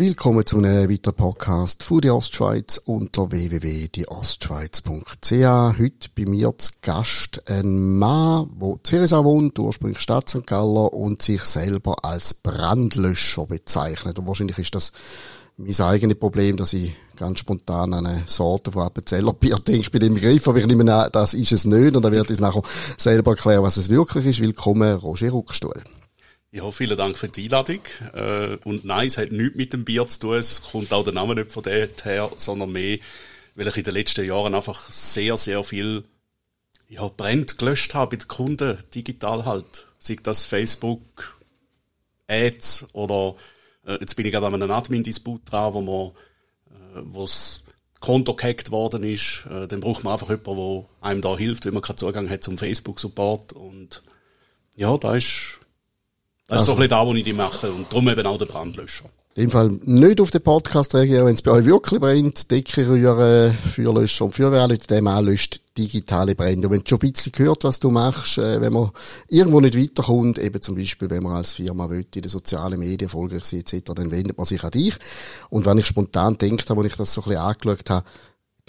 [0.00, 5.30] Willkommen zu einem weiteren Podcast von der Ostschweiz unter www.dieostschweiz.ch.
[5.30, 10.46] Heute bei mir zu Gast ein Mann, der in Zürichsau wohnt, ursprünglich Stadt St.
[10.46, 14.18] Galler und sich selber als Brandlöscher bezeichnet.
[14.18, 14.92] Und wahrscheinlich ist das
[15.58, 20.14] mein eigenes Problem, dass ich ganz spontan an eine Sorte von Appenzellerbier denke bei dem
[20.14, 22.62] Begriff, aber ich nehme an, das ist es nicht und werde ich es nachher
[22.96, 24.40] selber erklären, was es wirklich ist.
[24.40, 25.84] Willkommen, Roger Ruckstuhl.
[26.52, 27.80] Ja, vielen Dank für die Einladung.
[28.12, 30.34] Äh, und nein, es hat nichts mit dem Bier zu tun.
[30.34, 32.98] Es kommt auch der Name nicht von dort her, sondern mehr,
[33.54, 36.04] weil ich in den letzten Jahren einfach sehr, sehr viel
[36.88, 39.86] ja, brennt gelöscht habe bei den Kunden, digital halt.
[40.00, 41.38] Sei das Facebook,
[42.26, 43.36] Ads oder
[43.86, 46.08] äh, jetzt bin ich gerade an einem Admin-Disput dran, wo man,
[46.74, 47.62] äh, wo das
[48.00, 49.46] Konto gehackt worden ist.
[49.48, 52.42] Äh, dann braucht man einfach jemanden, der einem da hilft, wenn man keinen Zugang hat
[52.42, 53.52] zum Facebook-Support.
[53.52, 54.02] Und
[54.74, 55.59] ja, da ist
[56.50, 56.62] das also.
[56.62, 57.70] ist doch ein bisschen da, was ich die mache.
[57.70, 59.04] Und darum eben auch der Brandlöscher.
[59.36, 62.50] In dem Fall nicht auf den Podcast reagieren, wenn es bei euch wirklich brennt.
[62.50, 66.66] Decke rühren, Feuerlöscher und Feuerwehrleute, dem anlöscht digitale Brände.
[66.66, 68.90] Und wenn du schon ein bisschen gehört, was du machst, äh, wenn man
[69.28, 73.02] irgendwo nicht weiterkommt, eben zum Beispiel, wenn man als Firma will, in den sozialen Medien
[73.02, 74.96] erfolgreich sein etc., dann wendet man sich an dich.
[75.48, 78.06] Und wenn ich spontan denke, als ich das so ein bisschen angeschaut habe,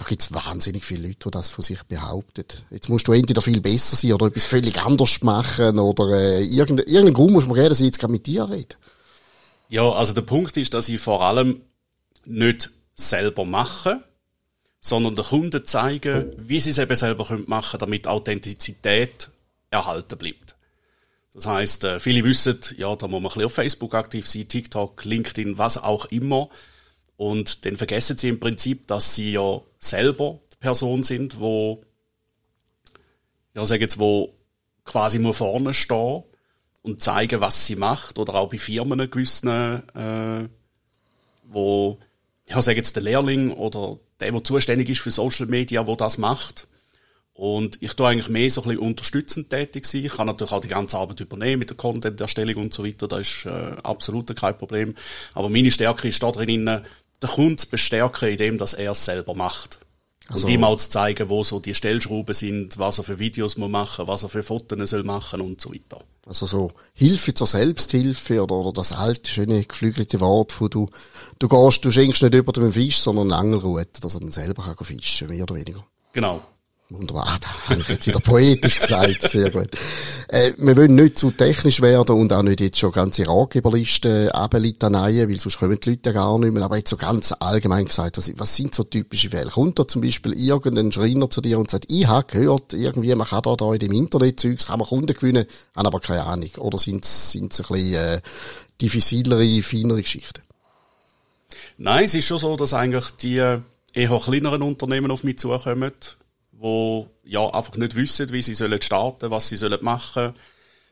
[0.01, 2.43] da gibt's wahnsinnig viele Leute, die das von sich behaupten.
[2.71, 6.87] Jetzt musst du entweder viel besser sein oder etwas völlig anders machen oder äh, irgendeinen
[6.87, 8.75] irgendein Grund muss man geben, dass ich jetzt gerade mit dir rede.
[9.69, 11.61] Ja, also der Punkt ist, dass ich vor allem
[12.25, 14.03] nicht selber mache,
[14.79, 19.29] sondern den Kunden zeigen, wie sie es eben selber machen können, damit Authentizität
[19.69, 20.55] erhalten bleibt.
[21.33, 24.47] Das heißt, äh, viele wissen, ja, da muss man ein bisschen auf Facebook aktiv sein,
[24.47, 26.49] TikTok, LinkedIn, was auch immer.
[27.21, 31.83] Und dann vergessen sie im Prinzip, dass sie ja selber die Person sind, wo,
[33.53, 34.33] ja, sag jetzt, wo
[34.85, 36.23] quasi nur vorne stehen
[36.81, 40.49] und zeigen, was sie macht, oder auch bei Firmen gewissen, äh,
[41.43, 41.99] wo,
[42.49, 46.17] ja, sag jetzt der Lehrling oder der, der zuständig ist für Social Media, wo das
[46.17, 46.65] macht.
[47.33, 50.05] Und ich tue eigentlich mehr so ein bisschen unterstützend tätig sein.
[50.05, 53.07] Ich kann natürlich auch die ganze Arbeit übernehmen mit der Content-Erstellung und so weiter.
[53.07, 54.95] Das ist äh, absolut kein Problem.
[55.33, 56.81] Aber meine Stärke ist da drin,
[57.21, 59.79] den Kunden zu bestärken, indem dass er es selber macht.
[60.29, 63.57] Also, und ihm auch zu zeigen, wo so die Stellschrauben sind, was er für Videos
[63.57, 66.01] muss machen, was er für Fotos soll machen und so weiter.
[66.25, 70.89] Also so Hilfe zur Selbsthilfe oder, oder das alte, schöne, geflügelte Wort, wo du,
[71.39, 74.63] du gehst, du schenkst nicht über dem Fisch, sondern eine Angelrute, dass er dann selber
[74.63, 75.83] kann fischen, mehr oder weniger.
[76.13, 76.41] Genau.
[76.91, 79.69] Wunderbar, ah, da habe ich jetzt wieder poetisch gesagt, sehr gut.
[80.27, 85.29] Äh, wir wollen nicht zu technisch werden und auch nicht jetzt schon ganze Ratgeberlisten abelitaneien,
[85.29, 86.63] weil sonst kommen die Leute gar nicht mehr.
[86.63, 89.51] Aber jetzt so ganz allgemein gesagt, was, was sind so typische Fälle?
[89.51, 93.25] Kommt da zum Beispiel irgendein Schreiner zu dir und sagt, ich habe gehört, irgendwie, man
[93.25, 96.51] kann da, da in dem Internet Zeugs, kann man Kunden gewinnen, haben aber keine Ahnung.
[96.57, 98.19] Oder sind es ein bisschen äh,
[98.81, 100.41] diffizilere, feinere Geschichten?
[101.77, 105.93] Nein, es ist schon so, dass eigentlich die eher kleineren Unternehmen auf mich zukommen
[106.61, 110.33] wo ja einfach nicht wissen, wie sie sollen starten, was sie sollen machen,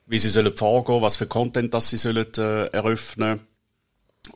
[0.08, 3.42] wie sie sollen vorgehen, was für Content das sie sollen äh, eröffnen.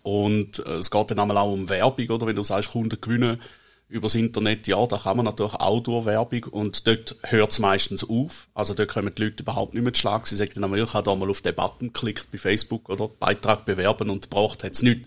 [0.04, 3.42] Und äh, es geht dann einmal auch um Werbung, oder wenn du sagst, Kunden gewinnen
[3.90, 8.08] übers Internet, ja, da kann man natürlich auch durch Werbung und dort hört es meistens
[8.08, 8.48] auf.
[8.54, 10.26] Also dort kommen die Leute überhaupt nicht mehr zu Schlag.
[10.26, 13.08] Sie sagen dann einmal, ich habe da mal auf den Button geklickt bei Facebook oder
[13.08, 15.02] Beitrag bewerben und braucht es nicht.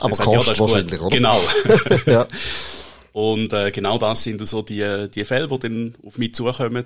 [0.00, 1.16] Aber kostet ja, wahrscheinlich, oder?
[1.16, 1.40] Genau.
[2.06, 2.26] ja.
[3.16, 6.84] Und äh, genau das sind so die, die Fälle, die dann auf mich zukommen.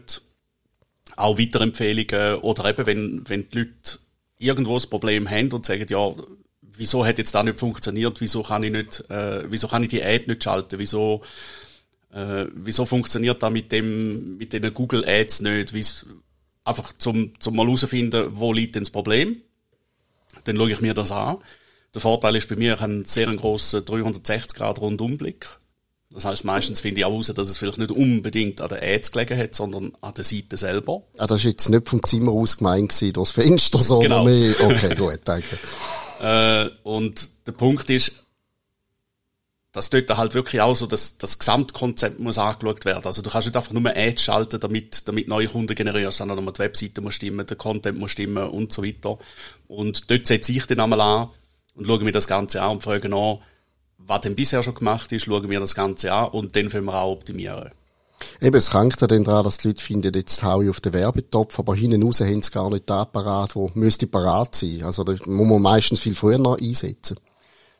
[1.17, 3.99] Auch Weiterempfehlungen oder eben, wenn, wenn die Leute
[4.39, 6.15] irgendwo ein Problem haben und sagen, ja,
[6.63, 10.05] wieso hat jetzt da nicht funktioniert, wieso kann ich nicht, äh, wieso kann ich die
[10.05, 11.23] Ad nicht schalten, wieso,
[12.13, 16.07] äh, wieso funktioniert da mit dem, mit den Google Ads nicht, Wie's,
[16.63, 19.43] einfach zum, zum mal herausfinden, wo liegt denn das Problem.
[20.45, 21.39] Dann schaue ich mir das an.
[21.93, 25.59] Der Vorteil ist bei mir, ich habe einen sehr grossen 360 Grad Rundumblick.
[26.13, 29.13] Das heißt, meistens finde ich auch heraus, dass es vielleicht nicht unbedingt an der Ads
[29.13, 31.03] gelegen hat, sondern an der Seite selber.
[31.17, 34.25] Ah, das war jetzt nicht vom Zimmer aus gemeint gewesen, das Fenster, sondern genau.
[34.25, 34.61] mehr.
[34.61, 35.59] Okay, gut, danke.
[36.21, 38.25] äh, und der Punkt ist,
[39.73, 43.05] dass dort halt wirklich auch so das, das Gesamtkonzept muss angeschaut werden.
[43.05, 46.59] Also du kannst nicht einfach nur Ads schalten, damit, damit neue Kunden generierst, sondern die
[46.59, 49.17] Webseite muss stimmen, der Content muss stimmen und so weiter.
[49.69, 51.29] Und dort setze ich dann einmal an
[51.75, 53.39] und schaue mir das Ganze an und frage nach,
[54.11, 56.95] was denn bisher schon gemacht ist, schauen wir das Ganze an und dann können wir
[56.95, 57.71] auch optimieren.
[58.43, 60.93] Eben, es krankt ja dann daran, dass die Leute finden, jetzt hau ich auf den
[60.93, 64.83] Werbetopf, aber hinten raus haben sie gar nicht den Apparat, der müsste parat sein.
[64.83, 67.19] Also da muss man meistens viel früher noch einsetzen.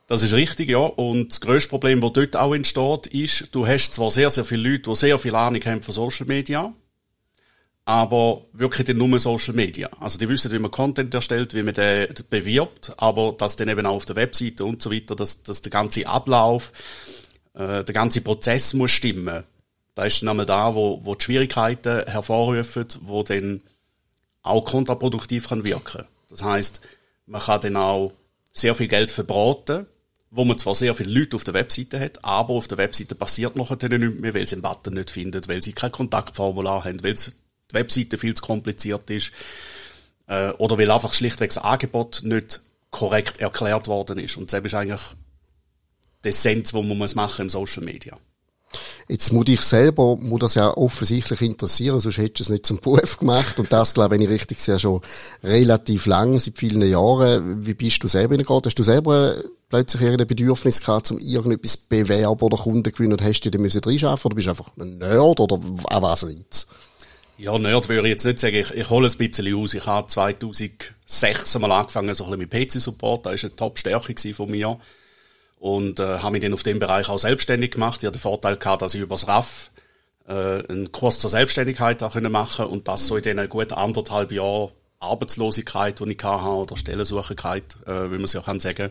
[0.07, 0.79] Das ist richtig, ja.
[0.79, 4.71] Und das grösste Problem, das dort auch entsteht, ist, du hast zwar sehr, sehr viele
[4.71, 6.73] Leute, die sehr viel Ahnung haben von Social Media,
[7.91, 9.91] aber wirklich dann nur Social Media.
[9.99, 13.85] Also die wissen, wie man Content erstellt, wie man den bewirbt, aber dass dann eben
[13.85, 16.73] auch auf der Webseite und so weiter, dass, dass der ganze Ablauf,
[17.55, 19.43] äh, der ganze Prozess muss stimmen.
[19.97, 23.61] Da ist dann einmal da, wo, wo die Schwierigkeiten hervorrufen, wo dann
[24.43, 26.05] auch kontraproduktiv kann wirken.
[26.29, 26.81] Das heißt,
[27.27, 28.13] man kann dann auch
[28.53, 29.87] sehr viel Geld verbraten,
[30.31, 33.57] wo man zwar sehr viele Leute auf der Webseite hat, aber auf der Webseite passiert
[33.57, 37.17] noch nichts mehr, weil sie einen Button nicht finden, weil sie kein Kontaktformular haben, weil
[37.71, 39.33] die Webseite viel zu kompliziert ist,
[40.27, 44.37] äh, oder weil einfach schlichtweg das Angebot nicht korrekt erklärt worden ist.
[44.37, 45.03] Und das ist eigentlich
[46.25, 48.17] die Essenz, die man muss machen im Social Media.
[49.09, 52.79] Jetzt muss ich selber, muss das ja offensichtlich interessieren, sonst hättest du es nicht zum
[52.79, 53.59] Beruf gemacht.
[53.59, 55.01] Und das, glaube ich, wenn ich richtig sehe, schon
[55.43, 57.67] relativ lang, seit vielen Jahren.
[57.67, 58.63] Wie bist du selber hingegangen?
[58.65, 59.35] Hast du selber
[59.69, 64.29] plötzlich irgendein Bedürfnis gehabt, um irgendetwas bewerben oder Kunden gewinnen und hast du müssen reinschaffen
[64.29, 66.69] oder bist du einfach ein Nerd oder auch was jetzt?
[67.41, 68.57] Ja, Nerd würde ich jetzt nicht sagen.
[68.57, 69.73] Ich, ich hole ein bisschen aus.
[69.73, 73.25] Ich habe 2006 einmal angefangen, so ein bisschen mit PC-Support.
[73.25, 74.79] Das war eine Top-Stärke von mir
[75.59, 78.03] und äh, habe mich dann auf dem Bereich auch selbstständig gemacht.
[78.03, 79.71] Ich hatte den Vorteil gehabt, dass ich übers RAF
[80.29, 80.33] äh,
[80.69, 86.13] einen Kurs zur Selbstständigkeit machen und das so in diesen gut anderthalb Jahren Arbeitslosigkeit, die
[86.13, 88.91] ich hatte, oder Stellensuchigkeit, äh, wie man es ja kann sagen,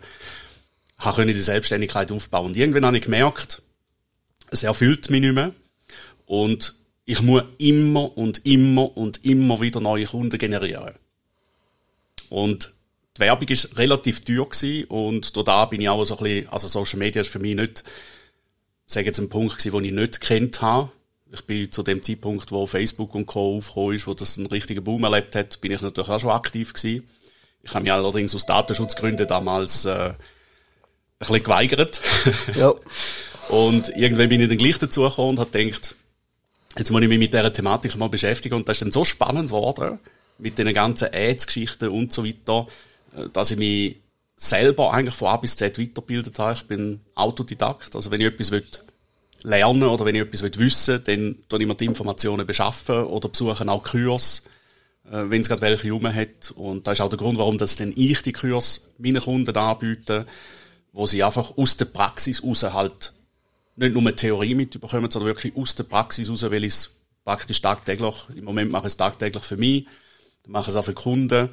[0.98, 2.48] habe können die Selbstständigkeit aufbauen.
[2.48, 3.62] Und irgendwann habe ich gemerkt,
[4.50, 5.52] es erfüllt mich nicht mehr
[6.26, 6.79] und
[7.10, 10.94] ich muss immer und immer und immer wieder neue Kunden generieren.
[12.30, 12.72] Und
[13.18, 16.68] die Werbung ist relativ teuer gewesen und da bin ich auch so ein bisschen, also
[16.68, 17.84] Social Media ist für mich nicht,
[18.86, 20.92] sage jetzt ein Punkt gewesen, den ich nicht kennt habe.
[21.32, 23.58] Ich bin zu dem Zeitpunkt, wo Facebook und Co.
[23.58, 26.74] aufgekommen ist, wo das einen richtigen Boom erlebt hat, bin ich natürlich auch schon aktiv
[26.74, 27.10] gewesen.
[27.64, 30.16] Ich habe mich allerdings aus Datenschutzgründen damals äh, ein
[31.18, 32.02] bisschen geweigert.
[32.56, 32.72] Ja.
[33.50, 35.96] und irgendwann bin ich dann gleich dazu gekommen und habe gedacht,
[36.80, 39.48] jetzt muss ich mich mit dieser Thematik mal beschäftigen und das ist dann so spannend
[39.50, 40.00] geworden,
[40.38, 42.68] mit den ganzen Ads-Geschichten und so weiter,
[43.16, 43.98] äh, dass ich mich
[44.38, 46.54] selber eigentlich von A bis Z weitergebildet habe.
[46.54, 47.96] Ich bin Autodidakt.
[47.96, 48.64] Also wenn ich etwas will
[49.44, 53.30] lernen oder wenn ich etwas will wissen dann tue ich mir die Informationen beschaffen oder
[53.30, 54.44] besuche auch Kurs,
[55.06, 56.52] äh, wenn es gerade welche rum hat.
[56.56, 60.26] Und das ist auch der Grund, warum das dann ich die Kurs meinen Kunden anbiete,
[60.94, 63.14] wo sie einfach aus der Praxis raus halt
[63.80, 66.92] nicht nur Theorie mitbekommen, sondern wirklich aus der Praxis raus, weil ich es
[67.24, 69.88] praktisch tagtäglich, im Moment mache ich es tagtäglich für mich,
[70.48, 71.50] mache es auch für Kunden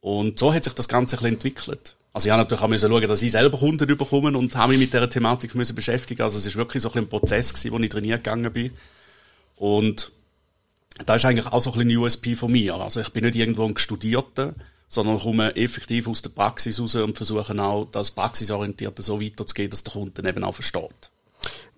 [0.00, 1.96] und so hat sich das Ganze ein bisschen entwickelt.
[2.12, 4.80] Also ich habe natürlich auch müssen schauen, dass ich selber Kunden bekomme und habe mich
[4.80, 6.22] mit dieser Thematik müssen beschäftigen.
[6.22, 8.72] Also es ist wirklich so ein, ein Prozess gewesen, wo ich trainiert gegangen bin.
[9.56, 10.12] Und
[11.04, 12.74] da ist eigentlich auch so ein bisschen USP von mir.
[12.74, 14.54] Also ich bin nicht irgendwo ein Studierter,
[14.88, 19.84] sondern komme effektiv aus der Praxis raus und versuche auch, das Praxisorientierte so weiterzugehen, dass
[19.84, 21.10] der Kunde eben auch versteht.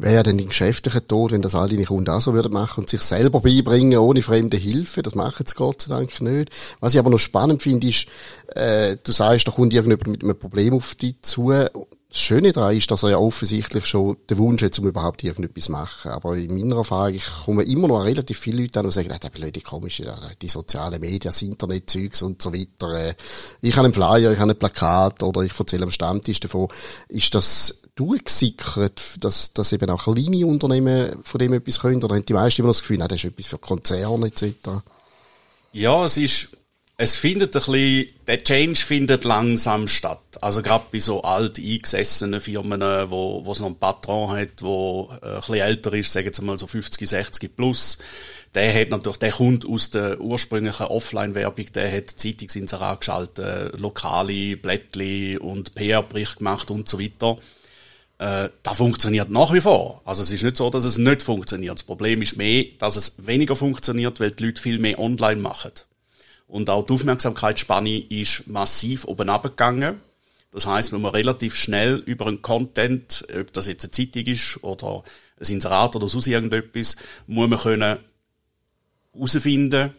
[0.02, 2.80] Wäre ja denn die geschäftliche Tod, wenn das alle deine Kunden auch so würden machen
[2.80, 5.02] und sich selber beibringen, ohne fremde Hilfe.
[5.02, 6.48] Das machen sie Gott sei Dank nicht.
[6.80, 8.06] Was ich aber noch spannend finde, ist,
[8.54, 11.50] äh, du sagst, da kommt irgendjemand mit einem Problem auf dich zu.
[11.50, 15.64] Das Schöne daran ist, dass er ja offensichtlich schon den Wunsch hat, um überhaupt irgendetwas
[15.64, 16.10] zu machen.
[16.10, 19.18] Aber in meiner Erfahrung, ich komme immer noch relativ viele Leute an und sagen, ah,
[19.18, 22.94] der blöde komische, die sozialen Medien, das Internetzeugs und so weiter.
[22.94, 23.14] Äh,
[23.60, 26.68] ich habe einen Flyer, ich habe ein Plakat oder ich erzähle am Stammtisch davon.
[27.08, 32.02] Ist das durchgesickert, dass, dass eben auch kleine Unternehmen von dem etwas können?
[32.02, 34.54] Oder haben die meisten immer das Gefühl, nein, das ist etwas für Konzerne etc.?
[35.72, 36.48] Ja, es ist,
[36.96, 40.20] es findet ein bisschen, der Change findet langsam statt.
[40.40, 45.10] Also gerade bei so alt eingesessenen Firmen, wo, wo es noch einen Patron hat, wo
[45.22, 47.98] äh, ein bisschen älter ist, sagen wir mal so 50, 60 plus,
[48.54, 55.38] der hat natürlich, der kommt aus der ursprünglichen Offline-Werbung, der hat Zeitungsinserat geschaltet, lokale Blättli
[55.38, 57.38] und PR-Bericht gemacht und so weiter
[58.20, 60.02] äh, das funktioniert nach wie vor.
[60.04, 61.76] Also es ist nicht so, dass es nicht funktioniert.
[61.76, 65.72] Das Problem ist mehr, dass es weniger funktioniert, weil die Leute viel mehr online machen.
[66.46, 70.02] Und auch die Aufmerksamkeitsspanne ist massiv oben abgegangen.
[70.52, 74.62] Das heißt, wenn man relativ schnell über einen Content, ob das jetzt eine Zeitung ist
[74.62, 75.02] oder
[75.40, 76.96] ein Inserat oder sonst irgendetwas,
[77.26, 77.98] muss man können
[79.14, 79.94] herausfinden,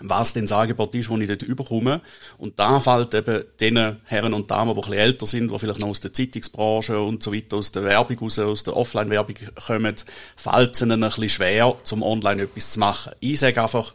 [0.00, 2.00] was denn Angebot ist, das ich dort überkomme.
[2.38, 5.80] Und da fällt eben den Herren und Damen, die ein bisschen älter sind, die vielleicht
[5.80, 9.36] noch aus der Zeitungsbranche und so weiter, aus der Werbung raus, aus der Offline-Werbung
[9.66, 9.94] kommen,
[10.36, 13.12] fällt es ihnen ein bisschen schwer, zum online etwas zu machen.
[13.20, 13.94] Ich sage einfach,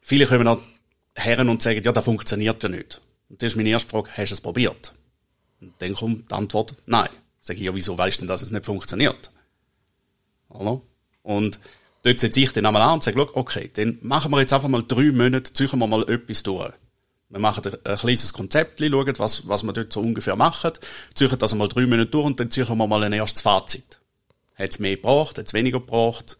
[0.00, 0.60] viele kommen auch
[1.14, 3.00] Herren und sagen, ja, das funktioniert ja nicht.
[3.28, 4.92] Und das ist meine erste Frage, hast du es probiert?
[5.60, 7.08] Und dann kommt die Antwort, nein.
[7.40, 9.30] Sage ich, ja, wieso weißt du denn, dass es nicht funktioniert?
[10.48, 10.80] Oder?
[11.22, 11.60] Und
[12.02, 14.84] dort setze ich dann einmal an und sage, okay, dann machen wir jetzt einfach mal
[14.86, 16.72] drei Monate, ziehen wir mal etwas durch.
[17.28, 20.72] Wir machen ein, ein kleines Konzept, schauen, was, was wir dort so ungefähr machen,
[21.14, 24.00] ziehen das einmal drei Monate durch und dann ziehen wir mal ein erstes Fazit.
[24.56, 26.36] Hat es mehr gebracht, hat es weniger gebracht?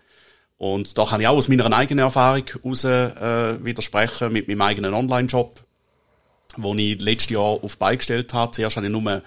[0.58, 4.92] Und da kann ich auch aus meiner eigenen Erfahrung heraus äh, widersprechen mit meinem eigenen
[4.92, 5.64] Online-Job,
[6.56, 8.52] wo ich letztes Jahr auf beigestellt habe.
[8.52, 9.22] Zuerst habe ich nur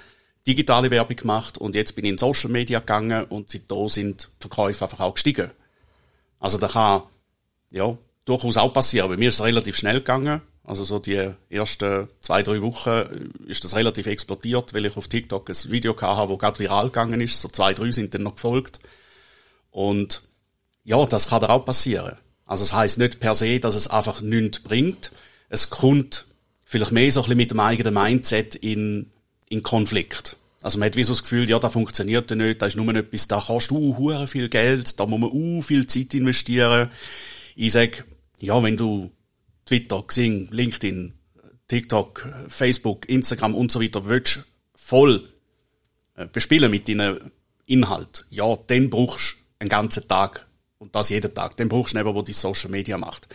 [0.45, 4.41] digitale Werbung gemacht und jetzt bin ich in Social Media gegangen und seitdem sind die
[4.41, 5.49] Verkäufe einfach auch gestiegen.
[6.43, 7.03] Also da kann
[7.71, 9.07] ja durchaus auch passieren.
[9.07, 10.41] Bei mir ist es relativ schnell gegangen.
[10.65, 15.49] Also so die ersten zwei, drei Wochen ist das relativ explodiert, weil ich auf TikTok
[15.49, 17.39] ein Video hatte, wo gerade viral gegangen ist.
[17.39, 18.81] So zwei, drei sind dann noch gefolgt.
[19.71, 20.21] Und
[20.83, 22.17] ja, das kann auch passieren.
[22.45, 25.13] Also es das heißt nicht per se, dass es einfach nichts bringt.
[25.47, 26.25] Es kommt
[26.65, 29.13] vielleicht mehr so ein bisschen mit dem eigenen Mindset in,
[29.47, 30.35] in Konflikt.
[30.63, 32.95] Also man hat wie so das Gefühl, ja, da funktioniert ja nicht, da ist nur
[32.95, 36.89] etwas, da kannst du uh, viel Geld, da muss man uh, viel Zeit investieren.
[37.55, 38.05] Ich sage,
[38.39, 39.11] ja, wenn du
[39.65, 41.13] Twitter, Xing, LinkedIn,
[41.67, 45.27] TikTok, Facebook, Instagram und so weiter willst, voll
[46.15, 47.31] äh, bespielen mit deinen
[47.65, 51.57] Inhalt, ja, dann brauchst du einen ganzen Tag und das jeden Tag.
[51.57, 53.27] Dann brauchst du jemanden, der die Social Media macht.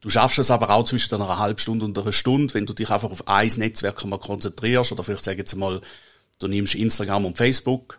[0.00, 2.90] Du schaffst es aber auch zwischen einer halben Stunde und einer Stunde, wenn du dich
[2.90, 5.80] einfach auf ein Netzwerk konzentrierst oder vielleicht sagen jetzt mal,
[6.38, 7.98] du nimmst Instagram und Facebook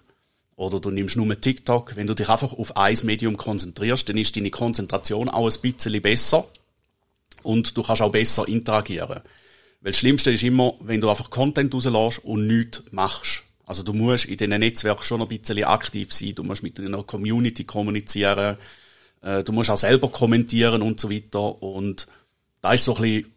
[0.56, 1.96] oder du nimmst nur TikTok.
[1.96, 6.02] Wenn du dich einfach auf ein Medium konzentrierst, dann ist deine Konzentration auch ein bisschen
[6.02, 6.48] besser
[7.44, 9.22] und du kannst auch besser interagieren.
[9.82, 13.44] Weil das Schlimmste ist immer, wenn du einfach Content rauslässt und nichts machst.
[13.66, 17.04] Also du musst in diesen Netzwerken schon ein bisschen aktiv sein, du musst mit deiner
[17.04, 18.58] Community kommunizieren,
[19.22, 21.62] äh, du musst auch selber kommentieren und so weiter.
[21.62, 22.08] Und
[22.62, 23.32] da ist so ein bisschen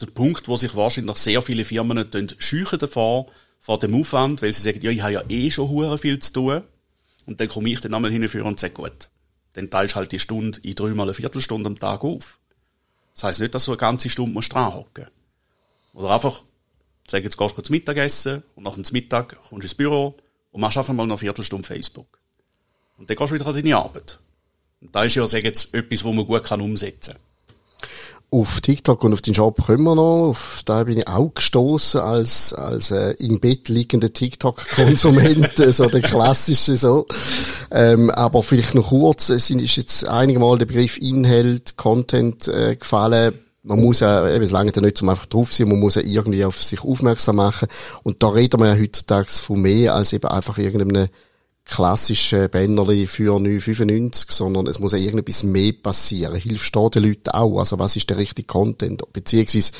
[0.00, 3.26] der Punkt, wo sich wahrscheinlich noch sehr viele Firmen scheuchen davor,
[3.60, 6.32] vor dem Aufwand, weil sie sagen, ja, ich habe ja eh schon hure viel zu
[6.32, 6.62] tun.
[7.26, 9.10] Und dann komme ich dann einmal hinführen und sage, gut,
[9.52, 12.38] dann teilst halt die Stunde in dreimal eine Viertelstunde am Tag auf.
[13.14, 15.06] Das heisst nicht, dass du eine ganze Stunde musst dran hocken.
[15.92, 16.44] Oder einfach,
[17.06, 20.16] sag jetzt gehst du zum Mittagessen und nach dem Mittag kommst du ins Büro
[20.52, 22.18] und machst einfach mal eine Viertelstunde Facebook.
[22.96, 24.18] Und dann gehst du wieder an deine Arbeit.
[24.80, 27.88] Und da ist ja, sag jetzt, etwas, wo man gut kann umsetzen kann.
[28.30, 30.28] Auf TikTok und auf den Shop kommen wir noch.
[30.28, 36.02] Auf da bin ich auch gestoßen als als äh, im Bett liegender TikTok-Konsument, so der
[36.02, 37.06] klassische so.
[37.70, 42.76] Ähm, aber vielleicht noch kurz, es ist jetzt einige Mal der Begriff Inhalt, Content äh,
[42.76, 43.38] gefallen.
[43.62, 46.02] Man muss ja, eben, es lange ja nicht zum einfach drauf sein, man muss ja
[46.02, 47.68] irgendwie auf sich aufmerksam machen.
[48.02, 51.08] Und da reden wir ja heutzutage von mehr als eben einfach irgendeinem
[51.68, 56.34] klassische Bannerli für 995, sondern es muss ja irgendetwas mehr passieren.
[56.34, 57.58] Hilfst du den Leuten auch?
[57.58, 59.02] Also was ist der richtige Content?
[59.12, 59.72] Beziehungsweise,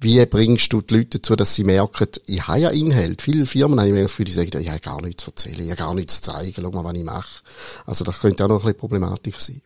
[0.00, 3.22] wie bringst du die Leute dazu, dass sie merken, ich habe ja Inhalt.
[3.22, 5.82] Viele Firmen haben das Gefühl, die sagen, ich habe gar nichts zu erzählen, ich habe
[5.82, 7.42] gar nichts zu zeigen, schau mal, was ich mache.
[7.86, 9.60] Also das könnte auch noch ein bisschen Problematik sein.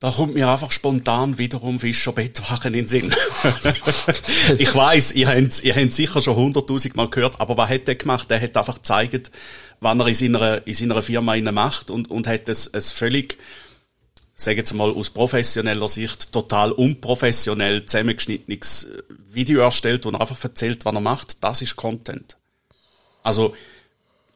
[0.00, 3.14] Da kommt mir einfach spontan wiederum Fischer Bettwachen in den Sinn.
[4.58, 7.94] ich weiß, ihr habt, ihr habt sicher schon hunderttausend Mal gehört, aber was hat der
[7.94, 8.30] gemacht?
[8.30, 9.30] Der hat einfach gezeigt,
[9.84, 13.38] was er in seiner, in seiner Firma macht und, und hat es, es völlig,
[14.34, 18.88] sage jetzt mal aus professioneller Sicht, total unprofessionell zusammengeschnittenes
[19.30, 21.44] Video erstellt, er einfach erzählt, was er macht.
[21.44, 22.36] Das ist Content.
[23.22, 23.54] Also,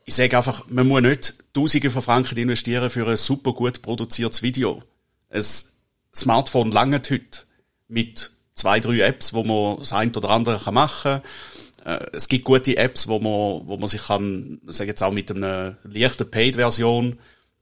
[0.05, 4.43] ich sage einfach, man muss nicht Tausende von Franken investieren für ein super gut produziertes
[4.43, 4.83] Video
[5.31, 5.45] ein
[6.15, 7.45] Smartphone langt heute
[7.89, 11.23] mit zwei, drei Apps, wo man das eine oder andere machen kann.
[11.89, 15.31] Äh, es gibt gute Apps, wo man, wo man sich kann, sage jetzt auch mit
[15.31, 17.19] einer leichten Paid-Version,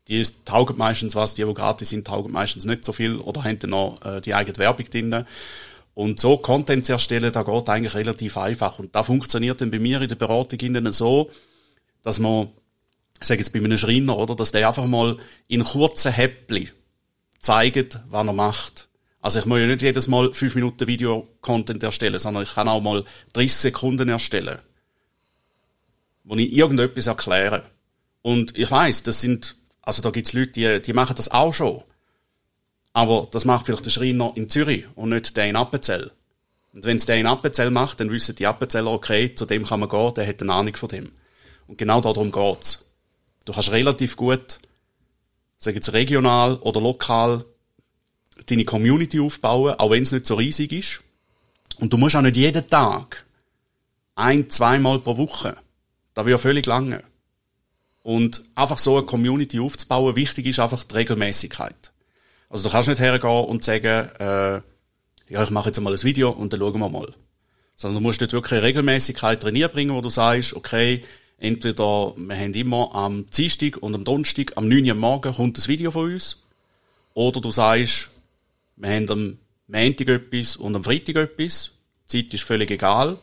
[0.09, 3.59] die taugen meistens was, die, die gratis sind, taugen meistens nicht so viel oder haben
[3.59, 5.25] dann noch äh, die eigene Werbung drin.
[5.95, 8.79] Und so Content zu erstellen, da geht eigentlich relativ einfach.
[8.79, 11.31] Und da funktioniert dann bei mir in der Beratung innen so,
[12.03, 12.49] dass man,
[13.21, 15.17] ich sage jetzt bei einem Schreiner, oder, dass der einfach mal
[15.49, 16.71] in kurzen Häppchen
[17.39, 18.89] zeigt, was er macht.
[19.21, 22.81] Also ich muss ja nicht jedes Mal fünf Minuten Video-Content erstellen, sondern ich kann auch
[22.81, 24.59] mal 30 Sekunden erstellen,
[26.25, 27.65] wo ich irgendetwas erkläre.
[28.23, 31.83] Und ich weiß, das sind, also da gibt's Leute, die, die machen das auch schon.
[32.93, 36.13] Aber das macht vielleicht der Schreiner in Zürich und nicht der in Appenzell.
[36.73, 39.81] Und wenn es der in Appenzell macht, dann wissen die Appenzeller, okay, zu dem kann
[39.81, 41.13] man gehen, der hat eine Ahnung von dem.
[41.67, 42.91] Und genau darum geht's.
[43.45, 44.61] Du kannst relativ gut
[45.59, 47.45] sage jetzt regional oder lokal,
[48.47, 51.03] deine Community aufbauen, auch wenn es nicht so riesig ist.
[51.79, 53.25] Und du musst auch nicht jeden Tag
[54.15, 55.57] ein, zweimal pro Woche.
[56.15, 57.03] Da wäre völlig lange.
[58.03, 61.93] Und einfach so eine Community aufzubauen, wichtig ist einfach die Regelmäßigkeit.
[62.49, 64.61] Also du kannst nicht hergehen und sagen, äh,
[65.29, 67.13] ja, ich mache jetzt mal ein Video und dann schauen wir mal.
[67.75, 71.03] Sondern du musst dort wirklich Regelmäßigkeit trainieren bringen, wo du sagst, okay,
[71.39, 75.69] Entweder wir haben immer am Dienstag und am Donnerstag am 9 Uhr morgen kommt ein
[75.69, 76.39] Video von uns.
[77.13, 78.11] Oder du sagst,
[78.77, 81.73] wir haben am Montag etwas und am Freitag etwas.
[82.11, 83.19] Die Zeit ist völlig egal.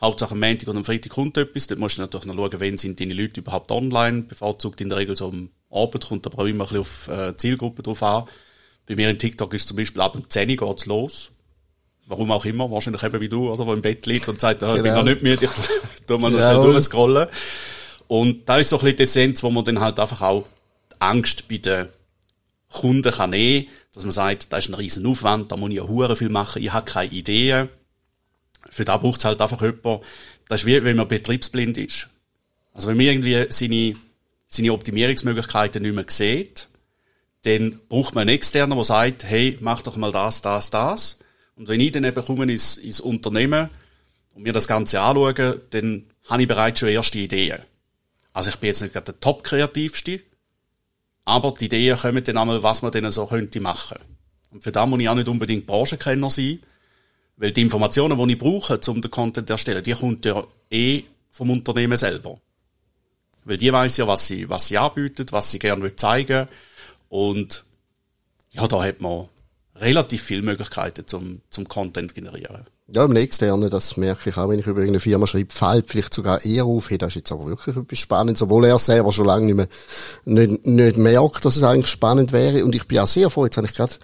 [0.00, 1.66] Hauptsache am Montag und am Freitag kommt etwas.
[1.66, 4.22] Dort musst du natürlich noch schauen, wenn sind deine Leute überhaupt online.
[4.22, 7.36] Bevorzugt in der Regel so um Abend, kommt aber auch immer ein bisschen auf äh,
[7.36, 8.24] Zielgruppe drauf an.
[8.86, 11.32] Bei mir in TikTok ist zum Beispiel ab dem 10 Uhr geht's los.
[12.06, 14.76] Warum auch immer, wahrscheinlich eben wie du, oder, wo im Bett liegt und sagt, genau.
[14.76, 15.02] ich bin genau.
[15.02, 15.50] noch nicht müde, ich
[16.06, 17.28] tu mal noch schnell durchscrollen.
[18.06, 20.46] Und da ist so ein bisschen die Essenz, wo man dann halt einfach auch
[20.92, 21.88] die Angst bei den
[22.70, 25.86] Kunden kann nehmen, dass man sagt, da ist ein riesen Aufwand, da muss ich ja
[25.86, 27.68] hure viel machen, ich habe keine Ideen.
[28.70, 30.04] Für da braucht es halt einfach jemanden,
[30.48, 32.08] das ist wie, wenn man betriebsblind ist.
[32.72, 33.94] Also wenn man irgendwie seine,
[34.48, 36.68] seine Optimierungsmöglichkeiten nicht mehr sieht,
[37.42, 41.20] dann braucht man einen externen, der sagt, hey, mach doch mal das, das, das.
[41.54, 43.70] Und wenn ich dann eben komme ins, ins Unternehmen
[44.34, 47.62] und mir das Ganze anschaue, dann habe ich bereits schon erste Ideen.
[48.32, 50.20] Also ich bin jetzt nicht gerade der Top-Kreativste,
[51.26, 53.98] aber die Ideen kommen dann einmal, was man denn so könnte machen.
[54.52, 56.60] Und für das muss ich auch nicht unbedingt Branchenkenner sein,
[57.36, 61.02] weil die Informationen, die ich brauche, um den Content zu erstellen, die kommt ja eh
[61.32, 62.40] vom Unternehmen selber.
[63.44, 66.48] Weil die weiß ja, was sie, was sie anbietet, was sie gerne zeigen
[67.08, 67.64] Und
[68.52, 69.28] ja, da hat man
[69.74, 72.66] relativ viele Möglichkeiten zum, zum Content generieren.
[72.88, 76.14] Ja, im Externen, das merke ich auch, wenn ich über irgendeine Firma schreibe, fällt vielleicht
[76.14, 79.26] sogar eher auf, hey, das ist jetzt aber wirklich etwas Spannendes, obwohl er selber schon
[79.26, 79.66] lange nicht mehr,
[80.24, 82.64] nicht, nicht merkt, dass es eigentlich spannend wäre.
[82.64, 83.94] Und ich bin auch sehr froh, jetzt habe ich gerade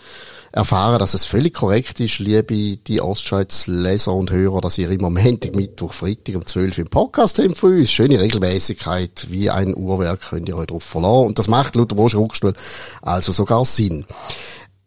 [0.50, 5.10] erfahren, dass es völlig korrekt ist, liebe die Ostschweiz Leser und Hörer, dass ihr immer
[5.10, 7.92] Montag, Mittwoch, Freitag um 12 Uhr im Podcast habt für uns.
[7.92, 11.26] Schöne Regelmäßigkeit, wie ein Uhrwerk könnt ihr euch drauf verlassen.
[11.28, 12.54] Und das macht Luther Bosch Ruckstuhl
[13.00, 14.06] also sogar Sinn.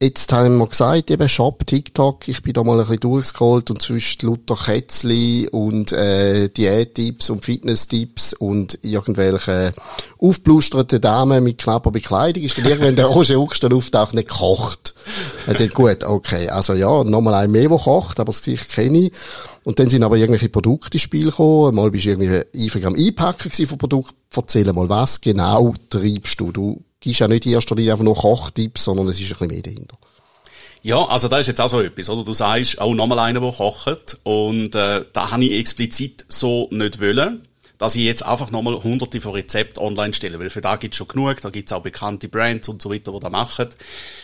[0.01, 3.81] Jetzt haben wir gesagt, eben Shop, TikTok, ich bin da mal ein bisschen durchgescrollt und
[3.81, 9.73] zwischen Luther Kätzli und äh, Diät-Tipps und Fitness-Tipps und irgendwelche
[10.17, 14.95] aufblusterten Damen mit knapper Bekleidung ist dann irgendwann der Roger Uckstall auftaucht, nicht gekocht.
[15.47, 18.97] Und dann, gut, okay, also ja, nochmal ein mehr, der kocht, aber das Gesicht kenne
[18.97, 19.11] ich.
[19.63, 21.73] Und dann sind aber irgendwelche Produkte ins Spiel gekommen.
[21.73, 24.15] Mal bist du irgendwie eifrig am Einpacken von Produkten.
[24.35, 26.51] Erzähl mal, was genau treibst du?
[26.51, 29.47] Du gibst ja nicht in erster Linie einfach nur Kochtipps, sondern es ist ein bisschen
[29.47, 29.97] mehr dahinter.
[30.81, 32.23] Ja, also da ist jetzt auch so etwas, oder?
[32.23, 34.17] Du sagst, auch nochmal einer, der kocht.
[34.23, 37.41] Und äh, da habe ich explizit so nicht wollen,
[37.77, 41.07] dass ich jetzt einfach nochmal hunderte von Rezepten online stelle, weil für da gibt's schon
[41.07, 43.69] genug, da gibt's auch bekannte Brands und so weiter, die das machen.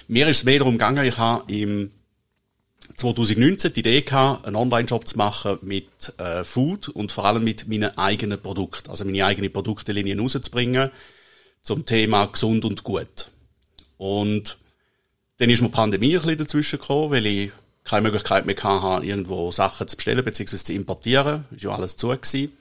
[0.08, 1.92] Mir ist es mehr darum gegangen, ich habe im
[2.96, 5.88] 2019 die Idee gehabt, einen Online-Shop zu machen mit
[6.20, 10.92] äh, Food und vor allem mit meinen eigenen Produkten, also meine eigene Produktlinie rauszubringen
[11.62, 13.30] zum Thema gesund und gut.
[13.98, 14.58] Und
[15.38, 17.52] dann ist mir die Pandemie ein bisschen dazwischen gekommen, weil ich
[17.84, 20.56] keine Möglichkeit mehr hatte, irgendwo Sachen zu bestellen bzw.
[20.58, 21.46] zu importieren.
[21.52, 22.56] Ist ja alles zu gewesen.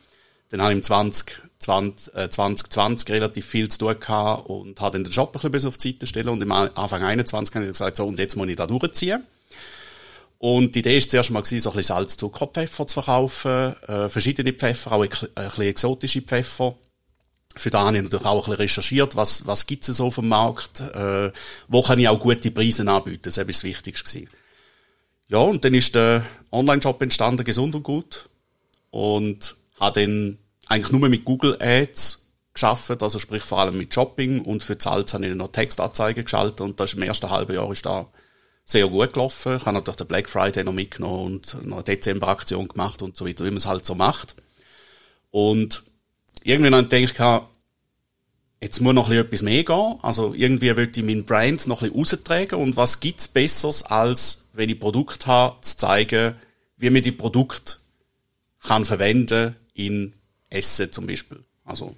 [0.50, 5.04] Dann habe ich im 2020, äh, 2020 relativ viel zu tun gehabt und habe dann
[5.04, 7.96] den Job ein bisschen auf die Seite stellen und im Anfang 21 habe ich gesagt,
[7.96, 9.22] so, und jetzt muss ich da durchziehen.
[10.38, 14.08] Und die Idee ist zuerst mal so ein bisschen Salz, Zucker, Pfeffer zu verkaufen, äh,
[14.08, 16.74] verschiedene Pfeffer, auch ein, ein bisschen exotische Pfeffer
[17.56, 20.14] für da habe ich natürlich auch ein bisschen recherchiert, was, was gibt es so auf
[20.16, 21.32] dem Markt, äh,
[21.68, 24.20] wo kann ich auch gute Preise anbieten, das war das Wichtigste.
[24.20, 24.36] Gewesen.
[25.28, 28.28] Ja, und dann ist der Online-Shop entstanden, gesund und gut,
[28.90, 34.40] und habe dann eigentlich nur mit Google Ads geschafft, also sprich vor allem mit Shopping
[34.42, 37.54] und für Salz habe ich dann noch Textanzeigen geschaltet und das ist im ersten halben
[37.54, 38.08] Jahr ist da
[38.64, 39.56] sehr gut gelaufen.
[39.56, 43.26] Ich habe natürlich den Black Friday noch mitgenommen und noch eine Dezember-Aktion gemacht und so
[43.26, 44.36] weiter, wie man es halt so macht.
[45.30, 45.82] Und
[46.44, 47.46] irgendwann habe ich gedacht,
[48.60, 49.98] jetzt muss noch etwas mehr gehen.
[50.02, 52.58] Also irgendwie wollte ich meinen Brand noch ein bisschen raustragen.
[52.58, 56.34] Und was gibt's Besseres, als wenn ich Produkt habe, zu zeigen,
[56.76, 57.76] wie man die Produkte
[58.60, 60.12] kann verwenden in
[60.50, 61.42] Essen zum Beispiel.
[61.64, 61.96] Also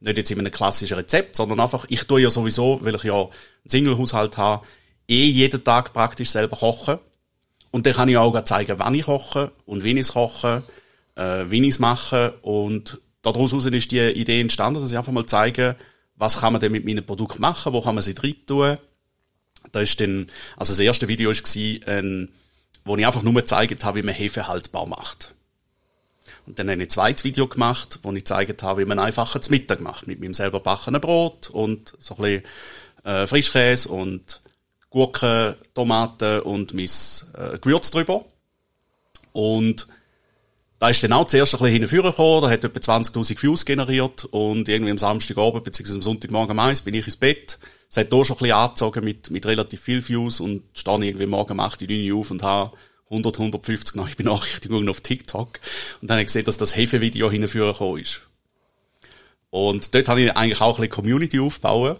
[0.00, 3.22] nicht jetzt in einem klassischen Rezept, sondern einfach, ich tue ja sowieso, weil ich ja
[3.22, 3.30] einen
[3.66, 4.66] Single-Haushalt habe,
[5.08, 6.98] eh jeden Tag praktisch selber kochen.
[7.70, 10.62] Und dann kann ich auch zeigen, wann ich koche und wie ich es koche,
[11.16, 15.26] äh, wie ich es mache und daraus ist die Idee entstanden, dass ich einfach mal
[15.26, 15.76] zeige,
[16.16, 18.78] was kann man denn mit meinem Produkt machen, wo kann man sie drin tun.
[19.72, 22.28] Da ist dann, also das erste Video war, ein,
[22.84, 25.34] wo ich einfach nur gezeigt habe, wie man Hefe haltbar macht.
[26.46, 29.40] Und dann habe ich ein zweites Video gemacht, wo ich gezeigt habe, wie man einfacher
[29.40, 32.42] zu Mittag macht, mit meinem selber backenen Brot und so ein bisschen
[33.04, 34.42] äh, Frischkäse und
[34.90, 38.24] Gurken, Tomaten und mein äh, Gewürz drüber.
[39.32, 39.88] Und
[40.78, 44.24] da ist dann auch zuerst ein bisschen hinführen gekommen, da hat etwa 20.000 Views generiert
[44.26, 45.94] und irgendwie am Samstagabend bzw.
[45.94, 47.58] am Sonntagmorgen um eins bin ich ins Bett.
[47.88, 51.26] Es hat hier schon ein bisschen angezogen mit, mit relativ viel Views und stehe irgendwie
[51.26, 52.76] morgen um 8 Uhr auf und habe
[53.10, 55.60] 100, 150 neue Benachrichtigungen auf TikTok.
[56.00, 58.22] Und dann habe ich gesehen, dass das Hefe-Video hinführen gekommen ist.
[59.50, 61.96] Und dort habe ich eigentlich auch ein bisschen Community aufbauen.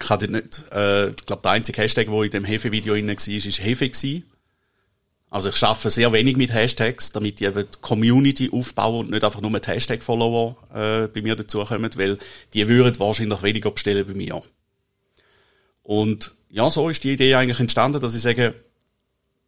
[0.00, 3.14] Ich hatte nicht, äh, ich glaube, der einzige Hashtag, der in dem Hefe-Video drin war,
[3.14, 4.29] ist Hefe gewesen.
[5.30, 9.22] Also ich schaffe sehr wenig mit Hashtags, damit ich eben die Community aufbaue und nicht
[9.22, 12.18] einfach nur mit Hashtag-Follower äh, bei mir dazukommen, weil
[12.52, 14.42] die würden wahrscheinlich weniger bestellen bei mir.
[15.84, 18.54] Und ja, so ist die Idee eigentlich entstanden, dass ich sage,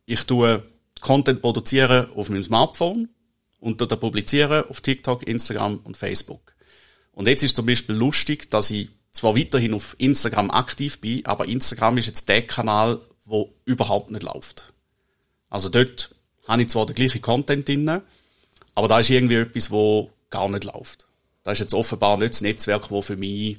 [0.07, 0.63] ich tue
[1.01, 3.09] Content produzieren auf meinem Smartphone
[3.59, 6.55] und dann publizieren auf TikTok, Instagram und Facebook.
[7.11, 11.47] Und jetzt ist zum Beispiel lustig, dass ich zwar weiterhin auf Instagram aktiv bin, aber
[11.47, 14.72] Instagram ist jetzt der Kanal, wo überhaupt nicht läuft.
[15.53, 16.09] Also dort
[16.49, 18.01] habe ich zwar den gleichen Content drin,
[18.75, 21.07] aber da ist irgendwie etwas, wo gar nicht läuft.
[21.45, 23.59] Da ist jetzt offenbar nicht das Netzwerk, wo für mich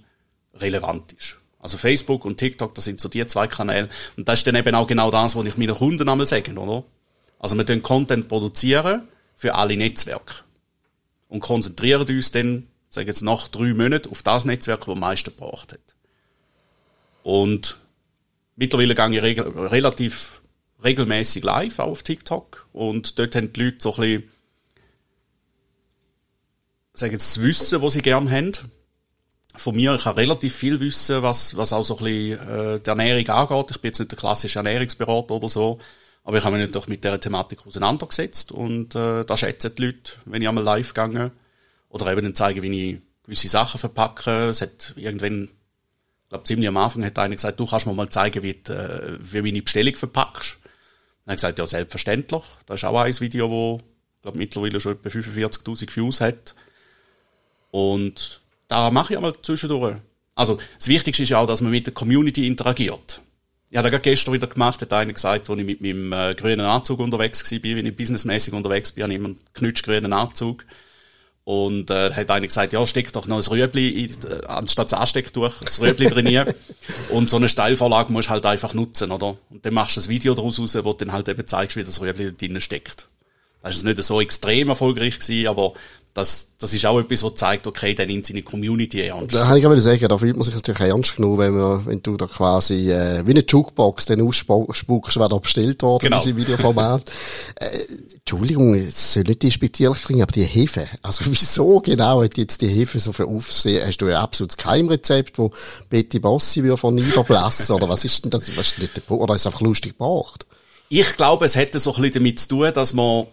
[0.56, 1.38] relevant ist.
[1.60, 3.89] Also Facebook und TikTok, das sind so die zwei Kanäle.
[4.17, 6.84] Und das ist dann eben auch genau das, was ich meinen Kunden einmal sage, oder?
[7.38, 10.34] Also wir tun Content produzieren für alle Netzwerke.
[11.29, 15.29] Und konzentrieren uns dann, sage jetzt nach drei Monaten, auf das Netzwerk, das am meisten
[15.29, 15.95] gebraucht hat.
[17.21, 17.77] Und
[18.56, 20.41] mittlerweile gehe ich relativ
[20.84, 24.32] regelmäßig live auf TikTok und dort haben die Leute so ein bisschen,
[27.12, 28.52] jetzt, das Wissen, was sie gerne haben.
[29.56, 32.89] Von mir, ich habe relativ viel Wissen, was, was auch so ein bisschen äh, die
[32.89, 33.72] Ernährung angeht.
[33.72, 35.80] Ich bin jetzt nicht der klassische Ernährungsberater oder so,
[36.24, 40.13] aber ich habe mich natürlich mit dieser Thematik auseinandergesetzt und äh, da schätzen die Leute,
[40.26, 41.32] wenn ich einmal live gehe.
[41.89, 44.50] Oder eben dann zeigen, wie ich gewisse Sachen verpacke.
[44.50, 48.10] Es hat irgendwann, ich glaube ziemlich am Anfang hat einer gesagt, du kannst mir mal
[48.10, 50.58] zeigen, wie, die, äh, wie meine Bestellung verpackst.
[51.25, 52.43] Dann habe gesagt, ja, selbstverständlich.
[52.65, 53.81] Das ist auch ein Video, wo,
[54.17, 56.55] ich glaube, mittlerweile schon etwa 45.000 Views hat.
[57.71, 59.97] Und da mache ich einmal zwischendurch.
[60.36, 63.21] Also, das Wichtigste ist ja auch, dass man mit der Community interagiert.
[63.69, 66.62] Ich habe das gestern wieder gemacht, hat einer gesagt, als ich mit meinem äh, grünen
[66.62, 70.65] Anzug unterwegs war, wenn ich businessmäßig unterwegs bin, habe ich immer einen knutschgrünen Anzug.
[71.45, 74.99] Und äh, hat einer gesagt, ja, steck doch noch ein Rüebli, in, äh, anstatt das
[74.99, 76.53] Anstecktuch, das Rüebli trainieren.
[77.10, 79.38] und so eine Steilvorlage musst du halt einfach nutzen, oder?
[79.49, 81.84] Und dann machst du ein Video daraus raus, wo du dann halt eben zeigst, wie
[81.84, 83.10] das Rüebli da drinnen steckt.
[83.62, 85.73] Das ist nicht so extrem erfolgreich gewesen, aber
[86.13, 89.34] das, das ist auch etwas, was zeigt, okay, der nimmt seine Community ernst.
[89.34, 92.04] Da kann ich gerade sagen, da fühlt man sich natürlich ernst genommen, wenn, man, wenn
[92.04, 96.19] du da quasi äh, wie eine Jukebox dann ausspuckst, wer da bestellt worden genau.
[96.19, 97.10] ist im Videoformat.
[97.56, 97.80] äh,
[98.17, 102.67] Entschuldigung, es soll nicht despektierlich klingen, aber die Hefe, also wieso genau hat jetzt die
[102.67, 103.84] Hefe so viel Aufsehen?
[103.84, 105.52] Hast du ein absolutes Keimrezept, wo
[105.89, 108.56] Betty Bossi würde von niederblassen, oder was ist denn das?
[108.56, 110.45] Was ist nicht der, oder ist es einfach lustig gebracht?
[110.89, 113.26] Ich glaube, es hätte so ein bisschen damit zu tun, dass man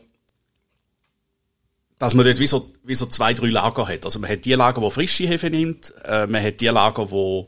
[2.00, 4.06] dass man dort wie so, wie so zwei, drei Lager hat.
[4.06, 7.46] Also man hat die Lager, wo frische Hefe nimmt, äh, man hat die Lager, wo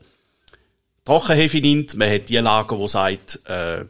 [1.05, 3.83] Trockenhefe nimmt, man hat die Lager, wo sagt, äh,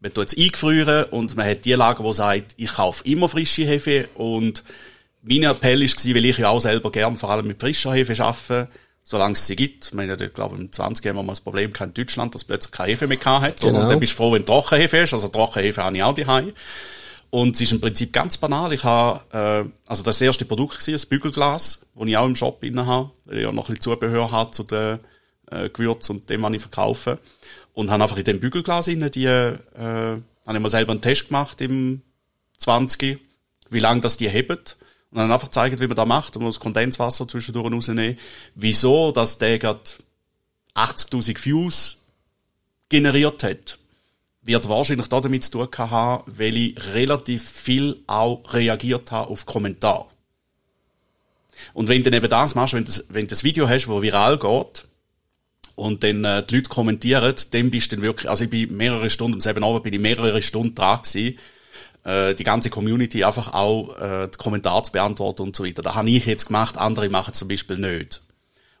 [0.00, 3.64] man tut es eingefrieren und man hat die Lager, wo sagt, ich kaufe immer frische
[3.64, 4.64] Hefe und
[5.22, 8.20] mein Appell ist gewesen, weil ich ja auch selber gern vor allem mit frischer Hefe
[8.20, 8.66] arbeite,
[9.04, 9.86] solange es sie gibt.
[9.86, 12.72] Ich meine, ich glaube, im 20 haben wir mal das Problem in Deutschland, dass plötzlich
[12.72, 13.60] keine Hefe mehr hat.
[13.60, 13.82] Genau.
[13.82, 15.14] Und dann bist du froh, wenn Trockenhefe ist.
[15.14, 16.52] Also Trockenhefe habe ich auch daheim.
[17.30, 18.72] Und es ist im Prinzip ganz banal.
[18.72, 22.62] Ich habe, äh, also das erste Produkt war, ein Bügelglas, das ich auch im Shop
[22.64, 25.00] inne habe, weil ich auch noch ein bisschen Zubehör habe zu den
[25.50, 27.18] äh, Gewürzen und dem, was ich verkaufe.
[27.74, 31.28] Und habe einfach in dem Bügelglas inne die, äh, habe ich mal selber einen Test
[31.28, 32.00] gemacht im
[32.56, 33.20] 20,
[33.70, 34.78] wie lange das die hebt.
[35.10, 38.18] Und dann einfach gezeigt, wie man das macht und das Kondenswasser zwischendurch rausnehmen.
[38.54, 39.80] Wieso, dass der gerade
[40.74, 41.98] 80.000 Views
[42.88, 43.78] generiert hat
[44.48, 50.06] wird wahrscheinlich damit zu tun haben, weil ich relativ viel auch reagiert habe auf Kommentare.
[51.74, 54.02] Und wenn du dann eben das machst, wenn du das, wenn das Video hast, wo
[54.02, 54.88] viral geht,
[55.76, 59.10] und dann äh, die Leute kommentieren, dann bist du dann wirklich, also ich bin mehrere
[59.10, 61.38] Stunden, um sieben Abend bin ich mehrere Stunden dran gewesen,
[62.02, 65.82] äh, die ganze Community einfach auch äh, die Kommentare zu beantworten und so weiter.
[65.82, 68.22] Da habe ich jetzt gemacht, andere machen es zum Beispiel nicht.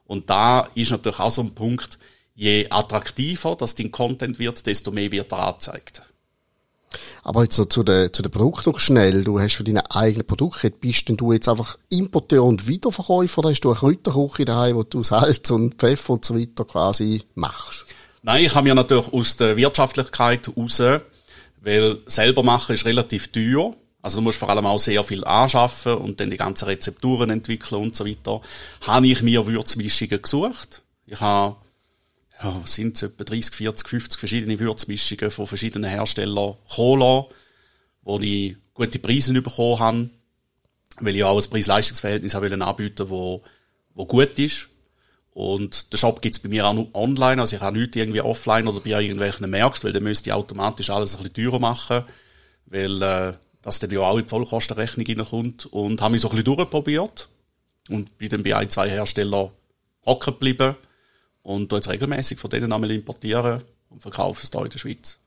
[0.06, 2.00] Und da ist natürlich auch so ein Punkt,
[2.38, 6.02] je attraktiver das dein Content wird, desto mehr wird er angezeigt.
[7.24, 9.24] Aber jetzt so zu den, zu den Produkten noch schnell.
[9.24, 13.50] Du hast für deine eigenen Produkte, bist denn du jetzt einfach Importeur und Wiederverkäufer oder
[13.50, 17.86] hast du eine Kräuterküche daheim, wo du Salz und Pfeffer und so weiter quasi machst?
[18.22, 20.80] Nein, ich habe mir natürlich aus der Wirtschaftlichkeit raus,
[21.60, 23.74] weil selber machen ist relativ teuer.
[24.00, 27.82] Also du musst vor allem auch sehr viel anschaffen und dann die ganzen Rezepturen entwickeln
[27.82, 28.40] und so weiter.
[28.86, 30.82] Habe ich mir Würzmischungen gesucht.
[31.04, 31.56] Ich habe
[32.42, 37.26] ja, sind es, etwa 30, 40, 50 verschiedene Würzmischungen von verschiedenen Herstellern Cola,
[38.02, 40.10] wo ich gute Preise bekommen habe,
[41.00, 43.42] weil ich auch ein Preis-Leistungs-Verhältnis anbieten wo,
[43.94, 44.68] wo gut ist.
[45.32, 48.66] Und der Shop gibt's bei mir auch nur online, also ich habe nichts irgendwie offline
[48.66, 52.04] oder bei irgendwelchen Märkten, weil dann müsste ich automatisch alles ein bisschen teurer machen,
[52.66, 55.66] weil äh, das dann ja auch in die Vollkostenrechnung reinkommt.
[55.66, 57.28] Und habe mich so ein bisschen durchprobiert
[57.88, 59.50] und bin dann bei ein, zwei Herstellern
[60.04, 60.76] hocken geblieben
[61.48, 65.18] und jetzt regelmäßig von denen einmal importieren und verkaufen es hier in der Schweiz.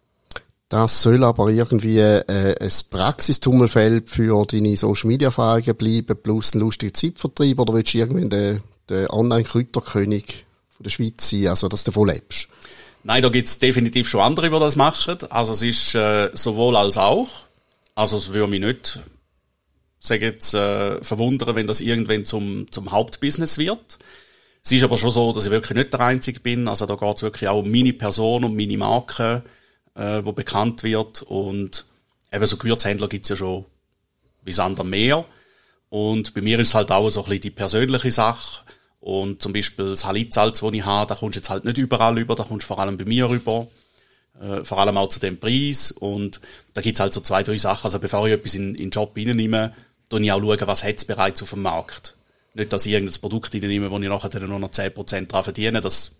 [0.69, 6.59] Das soll aber irgendwie äh, ein Praxistummelfeld für deine Social Media Erfahrungen bleiben, plus ein
[6.59, 11.83] lustiger Zeitvertrieb, oder willst du irgendwann der, der Online-Kräuterkönig von der Schweiz sein, also dass
[11.83, 12.47] du davon lebst?
[13.03, 15.17] Nein, da gibt's definitiv schon andere, die das machen.
[15.31, 17.29] Also es ist äh, sowohl als auch.
[17.95, 18.99] Also es würde mich nicht
[20.01, 23.99] sage jetzt, äh, verwundern, wenn das irgendwann zum, zum Hauptbusiness wird.
[24.63, 26.67] Es ist aber schon so, dass ich wirklich nicht der Einzige bin.
[26.67, 29.43] Also da geht's wirklich auch um meine Person, um meine Marke,
[29.95, 31.23] äh, wo bekannt wird.
[31.23, 31.85] Und
[32.31, 33.65] eben so Gewürzhändler gibt's ja schon
[34.43, 35.25] wie Sander mehr.
[35.89, 38.63] Und bei mir ist es halt auch so ein bisschen die persönliche Sache.
[38.99, 42.17] Und zum Beispiel das Halitzsalz, das ich habe, da kommst du jetzt halt nicht überall
[42.19, 43.67] über, da kommst du vor allem bei mir rüber.
[44.39, 45.91] Äh, vor allem auch zu dem Preis.
[45.91, 46.39] Und
[46.75, 47.85] da gibt's halt so zwei, drei Sachen.
[47.85, 49.73] Also bevor ich etwas in, in den Job reinnehme,
[50.11, 52.15] schaue ich auch, schauen, was hat's bereits auf dem Markt.
[52.53, 55.81] Nicht, dass ich irgendein Produkt reinnehme, wo ich nachher nur noch 10% dran verdiene.
[55.81, 56.15] Das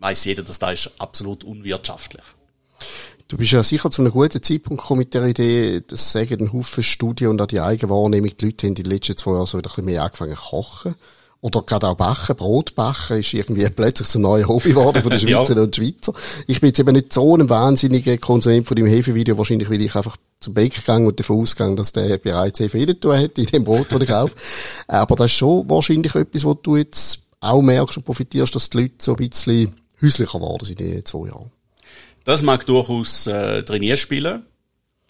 [0.00, 2.24] weiß jeder, dass das ist absolut unwirtschaftlich.
[3.28, 6.52] Du bist ja sicher zu einem guten Zeitpunkt gekommen mit der Idee, das sagen ein
[6.52, 8.30] Haufen Studien und auch die Eigenwahrnehmung.
[8.36, 10.40] Die Leute haben in den letzten zwei Jahren so wieder ein bisschen mehr angefangen zu
[10.40, 10.94] kochen.
[11.40, 15.10] Oder gerade auch Backen, Brot backen, ist irgendwie plötzlich so ein neues Hobby geworden von
[15.10, 15.62] den Schweizern ja.
[15.62, 16.12] und Schweizer.
[16.48, 19.94] Ich bin jetzt eben nicht so ein wahnsinniger Konsument von dem Hefevideo, wahrscheinlich weil ich
[19.94, 23.64] einfach zum Bäcker gegangen und davon ausgegangen, dass der bereits Hefe tun hat in dem
[23.64, 24.34] Brot, das ich kaufe.
[24.88, 28.78] Aber das ist schon wahrscheinlich etwas, wo du jetzt auch merkst und profitierst, dass die
[28.78, 31.52] Leute so ein bisschen häuslicher geworden sind in den zwei Jahren.
[32.24, 34.42] Das mag durchaus äh, trainieren spielen.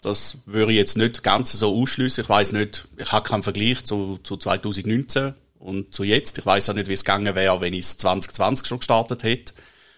[0.01, 2.23] Das würde ich jetzt nicht ganz so ausschließen.
[2.23, 6.37] Ich weiß nicht, ich habe keinen Vergleich zu, zu 2019 und zu jetzt.
[6.37, 9.53] Ich weiß auch nicht, wie es gegangen wäre, wenn ich es 2020 schon gestartet hätte.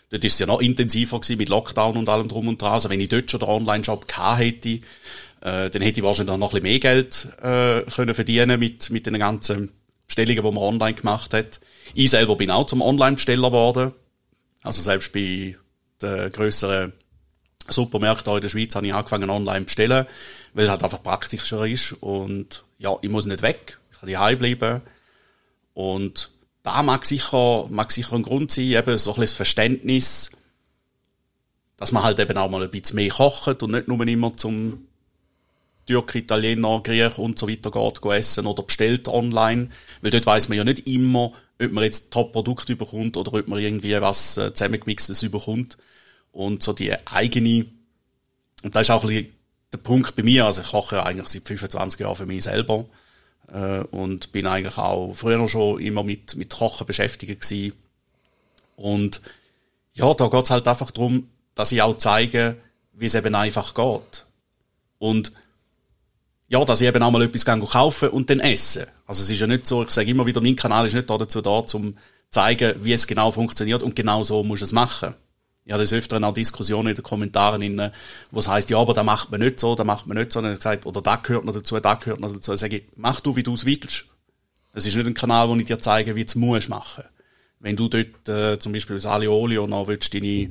[0.10, 2.74] Dort ist es ja noch intensiver gewesen mit Lockdown und allem drum und dran.
[2.74, 4.70] Also wenn ich dort schon den Online-Shop gehabt hätte,
[5.42, 9.06] äh, dann hätte ich wahrscheinlich noch ein bisschen mehr Geld äh, können verdienen mit, mit
[9.06, 9.72] den ganzen
[10.06, 11.62] Bestellungen, die man online gemacht hat.
[11.94, 13.94] Ich selber bin auch zum Online-Besteller geworden.
[14.64, 15.56] Also selbst bei
[16.02, 16.94] den grösseren
[17.70, 20.06] Supermärkten in der Schweiz habe ich angefangen online zu bestellen,
[20.54, 21.94] weil es halt einfach praktischer ist.
[21.94, 23.80] Und ja, ich muss nicht weg.
[23.94, 24.82] Ich kann daheim bleiben
[25.74, 26.32] und
[26.64, 30.32] da mag sicher, mag sicher ein Grund sein, eben so ein bisschen das Verständnis,
[31.78, 34.86] dass man halt eben auch mal ein bisschen mehr kocht und nicht nur immer zum
[35.88, 39.70] Türk, Italiener, Griech und so weiter geht, geht essen oder bestellt online.
[40.02, 41.32] Weil dort weiß man ja nicht immer,
[41.62, 45.78] ob man jetzt Top-Produkt überkommt oder ob man irgendwie was äh, zusammengemixtes überkommt.
[46.32, 47.66] Und so die eigene,
[48.64, 49.36] und das ist auch ein bisschen
[49.74, 52.86] der Punkt bei mir, also ich koche ja eigentlich seit 25 Jahren für mich selber
[53.52, 57.74] äh, und bin eigentlich auch früher schon immer mit, mit Kochen beschäftigt gewesen.
[58.76, 59.22] Und
[59.94, 62.58] ja, da geht's halt einfach darum, dass ich auch zeige,
[62.94, 64.26] wie es eben einfach geht.
[65.00, 65.34] Und
[66.48, 68.86] ja, dass ich eben auch mal etwas kaufen und dann essen.
[69.06, 71.42] Also es ist ja nicht so, ich sage immer wieder, mein Kanal ist nicht dazu
[71.42, 71.98] da, um
[72.30, 75.16] zeigen, wie es genau funktioniert und genau so muss es machen
[75.66, 77.92] ja, das öfter auch Diskussionen in den Kommentaren, in,
[78.32, 80.40] wo es heisst, ja, aber da macht man nicht so, da macht man nicht so,
[80.40, 82.54] und dann gesagt, oder da gehört noch dazu, da gehört noch dazu.
[82.54, 84.06] Ich sage, mach du, wie du es willst.
[84.74, 87.04] Es ist nicht ein Kanal, wo ich dir zeige, wie du es musst machen.
[87.60, 90.50] Wenn du dort, äh, zum Beispiel das Aliolio noch willst, deine,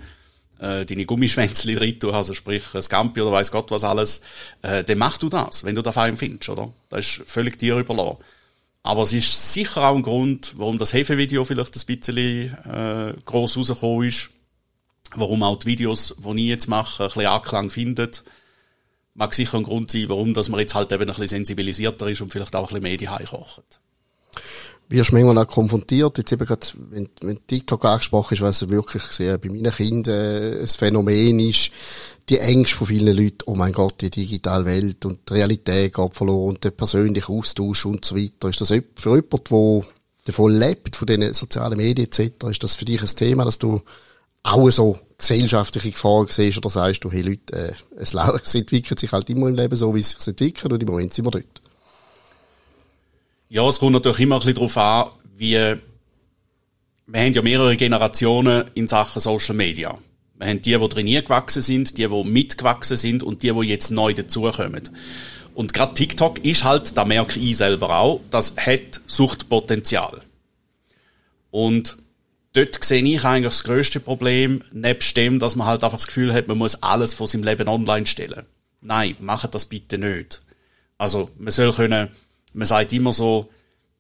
[0.61, 4.21] äh, deine Gummischwänzli drin tun, also sprich, Scampi oder weiß Gott was alles,
[4.63, 6.73] äh, dann mach du das, wenn du das fein findest, oder?
[6.89, 8.19] Das ist völlig dir überlassen.
[8.83, 13.57] Aber es ist sicher auch ein Grund, warum das Hefevideo vielleicht ein bisschen, äh, gross
[13.57, 14.31] rausgekommen ist
[15.15, 18.11] warum auch die Videos, die ich jetzt mache, ein bisschen Anklang finden.
[19.15, 22.21] Mag sicher ein Grund sein, warum dass man jetzt halt eben ein bisschen sensibilisierter ist
[22.21, 23.81] und vielleicht auch ein bisschen mehr die kocht.
[24.89, 29.03] Wirst manchmal auch konfrontiert, jetzt eben gerade, wenn, wenn TikTok angesprochen ist, weil es wirklich
[29.05, 31.71] sehr bei meinen Kindern ein Phänomen ist,
[32.29, 36.15] die Ängste von vielen Leuten, oh mein Gott, die digitale Welt und die Realität geht
[36.15, 38.49] verloren und der persönliche Austausch und so weiter.
[38.49, 39.83] Ist das für jemanden, der
[40.25, 43.81] davon lebt, von diesen sozialen Medien etc., ist das für dich ein Thema, dass du
[44.43, 49.13] auch so gesellschaftliche Gefahr siehst oder sagst du, hey Leute, äh, es, es entwickelt sich
[49.13, 51.63] halt immer im Leben so, wie es sich entwickelt und im Moment sind wir dort.
[53.49, 58.71] Ja, es kommt natürlich immer ein bisschen darauf an, wie, wir haben ja mehrere Generationen
[58.75, 59.99] in Sachen Social Media.
[60.39, 63.91] Wir haben die, die trainiert gewachsen sind, die, die mitgewachsen sind und die, die jetzt
[63.91, 64.89] neu dazukommen.
[65.55, 70.23] Und gerade TikTok ist halt, da merke ich selber auch, das hat Suchtpotenzial.
[71.51, 71.99] Und
[72.53, 76.33] dort sehe ich eigentlich das grösste Problem, nebst dem, dass man halt einfach das Gefühl
[76.33, 78.47] hat, man muss alles von seinem Leben online stellen.
[78.81, 80.43] Nein, macht das bitte nicht.
[80.99, 82.09] Also, man soll können,
[82.53, 83.51] man sagt immer so,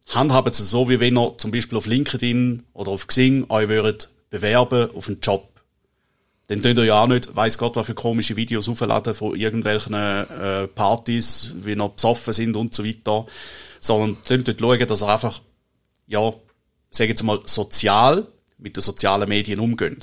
[0.08, 4.10] handhaben es so, wie wenn ihr zum Beispiel auf LinkedIn oder auf Xing euch würdet
[4.30, 5.48] bewerben auf einen Job.
[6.46, 9.94] Dann könnt ihr ja auch nicht, weiss Gott, was für komische Videos aufladen von irgendwelchen
[9.94, 13.26] äh, Partys, wie noch besoffen sind und so weiter.
[13.78, 15.40] Sondern könnt dort schauen, dass ihr einfach,
[16.06, 16.32] ja,
[16.90, 18.26] sag jetzt mal, sozial
[18.60, 19.98] mit den sozialen Medien umgehen.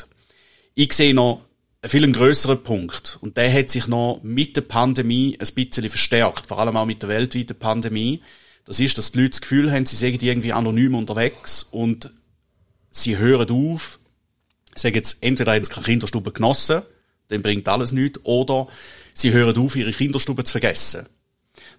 [0.75, 1.41] Ich sehe noch
[1.81, 3.17] einen viel grösseren Punkt.
[3.21, 6.47] Und der hat sich noch mit der Pandemie ein bisschen verstärkt.
[6.47, 8.21] Vor allem auch mit der weltweiten Pandemie.
[8.65, 12.11] Das ist, dass die Leute das Gefühl haben, sie sind irgendwie anonym unterwegs und
[12.91, 13.99] sie hören auf,
[14.75, 16.81] sagen jetzt, entweder haben sie keine Kinderstube genossen,
[17.29, 18.67] dann bringt alles nichts, oder
[19.13, 21.05] sie hören auf, ihre Kinderstube zu vergessen.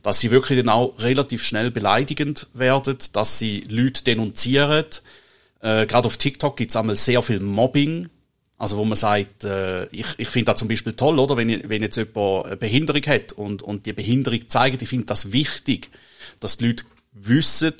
[0.02, 4.86] Dass sie wirklich dann auch relativ schnell beleidigend werden, dass sie Leute denunzieren.
[5.60, 8.08] Äh, Gerade auf TikTok gibt's einmal sehr viel Mobbing.
[8.58, 11.36] Also wo man sagt, äh, ich, ich finde das zum Beispiel toll, oder?
[11.36, 15.32] Wenn, wenn jetzt jemand eine Behinderung hat und, und die Behinderung zeigt, ich finde das
[15.32, 15.90] wichtig,
[16.40, 17.74] dass die Leute wissen,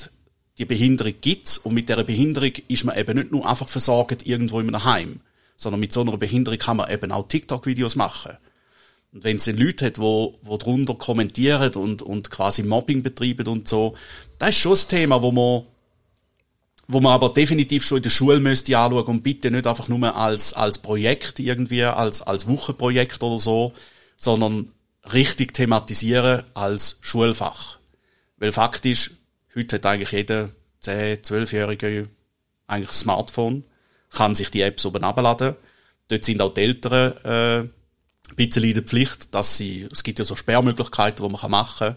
[0.58, 4.60] die Behinderung gibt's und mit der Behinderung ist man eben nicht nur einfach versorgt irgendwo
[4.60, 5.20] in einem Heim,
[5.56, 8.36] sondern mit so einer Behinderung kann man eben auch TikTok-Videos machen.
[9.12, 13.66] Und wenn es Leute hat, wo, wo drunter kommentieren und, und quasi Mobbing betreiben und
[13.66, 13.96] so,
[14.38, 15.64] das ist schon das Thema, wo man
[16.88, 20.16] wo man aber definitiv schon in der Schule müsste anschauen und bitte nicht einfach nur
[20.16, 23.74] als, als Projekt irgendwie, als, als Wochenprojekt oder so,
[24.16, 24.72] sondern
[25.12, 27.78] richtig thematisieren als Schulfach.
[28.38, 29.10] Weil faktisch,
[29.54, 30.48] heute hat eigentlich jeder
[30.82, 32.08] 10-, 12-Jährige
[32.66, 33.64] eigentlich ein Smartphone,
[34.10, 35.56] kann sich die Apps oben abladen.
[36.08, 40.18] Dort sind auch die Eltern äh, ein bisschen in der Pflicht, dass sie, es gibt
[40.20, 41.96] ja so Sperrmöglichkeiten, die man machen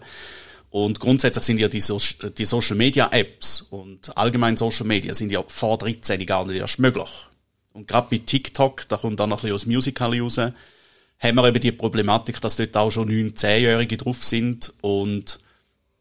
[0.72, 1.98] und grundsätzlich sind ja die, so
[2.38, 6.78] die Social Media Apps und allgemein Social Media sind ja vor 13 gar nicht erst
[6.78, 7.10] möglich.
[7.74, 10.54] Und gerade bei TikTok, da kommt dann noch ein bisschen aus Musical raus, haben
[11.20, 15.40] wir eben die Problematik, dass dort auch schon 9-, 10-Jährige drauf sind und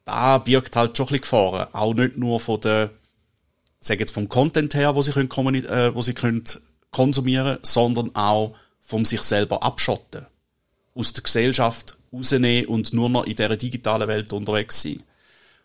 [0.06, 1.68] da birgt halt schon ein bisschen Gefahren.
[1.74, 2.92] Auch nicht nur von der,
[3.82, 6.46] sag jetzt vom Content her, wo sie können, äh, wo sie können
[6.92, 10.28] konsumieren, sondern auch vom sich selber abschotten.
[10.96, 15.02] Aus der Gesellschaft rausnehmen und nur noch in dieser digitalen Welt unterwegs sein.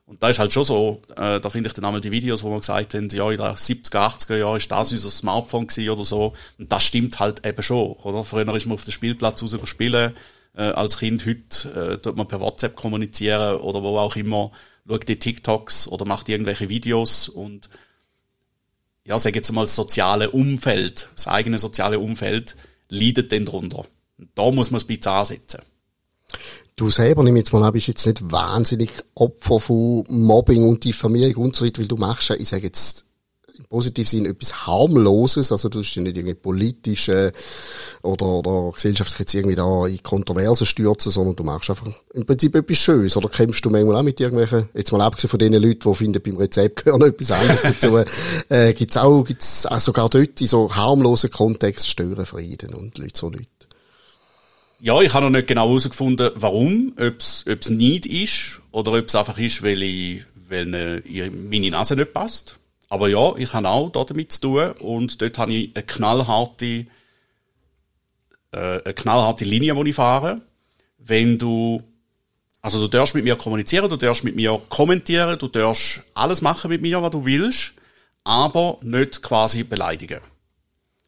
[0.06, 2.50] Und da ist halt schon so, äh, da finde ich dann einmal die Videos, wo
[2.50, 6.04] wir gesagt haben, ja, in den 70er, 80er Jahren ist das unser Smartphone gewesen oder
[6.04, 6.32] so.
[6.58, 8.24] Und das stimmt halt eben schon, oder?
[8.24, 10.14] Früher ist man auf dem Spielplatz raus spielen,
[10.56, 11.26] äh, als Kind.
[11.26, 14.52] Heute äh, tut man per WhatsApp kommunizieren oder wo auch immer,
[14.86, 17.68] schaut die TikToks oder macht irgendwelche Videos und
[19.04, 22.56] ja, sag jetzt mal, das soziale Umfeld, das eigene soziale Umfeld
[22.88, 23.86] leidet dann drunter.
[24.18, 25.62] Und da muss man es ein bisschen ansetzen.
[26.74, 31.44] Du selber, nimm jetzt mal an, bist jetzt nicht wahnsinnig Opfer von Mobbing und Diffamierung
[31.44, 33.06] und so weiter, weil du machst ja, ich sage jetzt,
[33.58, 37.32] im positiven Sinn etwas harmloses, also du bist ja nicht irgendwie politisch äh,
[38.02, 42.54] oder, oder gesellschaftlich jetzt irgendwie da in Kontroversen stürzen, sondern du machst einfach im Prinzip
[42.54, 43.16] etwas Schönes.
[43.16, 46.22] Oder kämpfst du manchmal auch mit irgendwelchen, jetzt mal abgesehen von den Leuten, die finden,
[46.22, 47.96] beim Rezept gehört noch etwas anderes dazu,
[48.48, 53.30] äh, gibt's auch, gibt's auch sogar dort in so harmlosen Kontext Störenfrieden und Leute, so
[53.30, 53.46] Leute.
[54.86, 59.16] Ja, ich habe noch nicht genau herausgefunden, warum, ob es Neid ist oder ob es
[59.16, 62.60] einfach ist, weil, ich, weil ne, meine Nase nicht passt.
[62.88, 66.86] Aber ja, ich habe auch damit zu tun und dort habe ich eine knallharte,
[68.52, 70.40] äh, eine knallharte Linie, die ich fahre.
[70.98, 71.82] Wenn du,
[72.62, 76.68] also du darfst mit mir kommunizieren, du darfst mit mir kommentieren, du darfst alles machen
[76.68, 77.72] mit mir, was du willst,
[78.22, 80.20] aber nicht quasi beleidigen.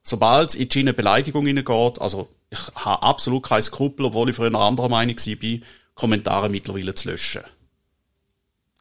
[0.02, 4.36] Sobald es in die Schiene Beleidigung hineingeht, also ich habe absolut kein Skrupel, obwohl ich
[4.36, 5.60] früher einer anderen Meinung war,
[5.94, 7.42] Kommentare mittlerweile zu löschen.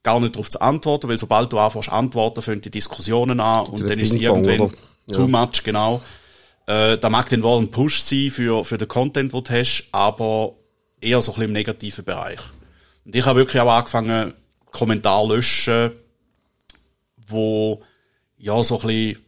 [0.04, 3.90] Gar nicht darauf zu antworten, weil sobald du anfängst antworten, fangen die Diskussionen an und
[3.90, 4.72] dann ist es irgendwann
[5.08, 5.14] ja.
[5.14, 6.02] too much, genau.
[6.66, 9.88] Äh, da mag dann wohl ein Push sein für, für den Content, den du hast,
[9.92, 10.54] aber
[11.02, 12.40] eher so ein bisschen im negativen Bereich.
[13.06, 14.34] Und ich habe wirklich auch angefangen,
[14.72, 15.92] Kommentare löschen,
[17.16, 17.82] wo
[18.38, 19.26] ja so ein bisschen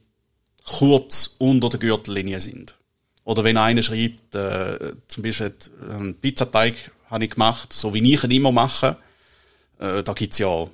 [0.65, 2.78] kurz unter der Gürtellinie sind.
[3.23, 5.53] Oder wenn einer schreibt, äh, zum Beispiel
[5.89, 8.97] einen Pizzateig habe ich gemacht, so wie ich ihn immer mache,
[9.79, 10.67] äh, da gibt's ja,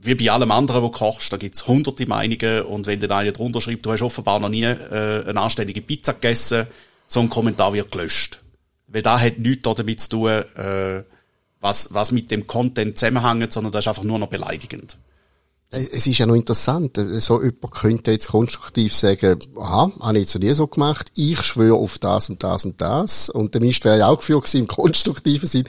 [0.00, 3.60] wie bei allem anderen, wo kochst, da gibt's hunderte Meinungen und wenn dann einer drunter
[3.60, 6.66] schreibt, du hast offenbar noch nie äh, eine anständige Pizza gegessen,
[7.06, 8.40] so ein Kommentar wird gelöscht.
[8.86, 11.02] Weil da hat nichts damit zu tun, äh,
[11.60, 14.98] was, was mit dem Content zusammenhängt, sondern das ist einfach nur noch beleidigend.
[15.70, 20.34] Es ist ja noch interessant, so jemand könnte jetzt konstruktiv sagen, aha, habe ich jetzt
[20.36, 23.28] noch nie so gemacht, ich schwöre auf das und das und das.
[23.28, 25.64] Und der Mist wäre ja auch geführt gewesen, im konstruktiven Sinn.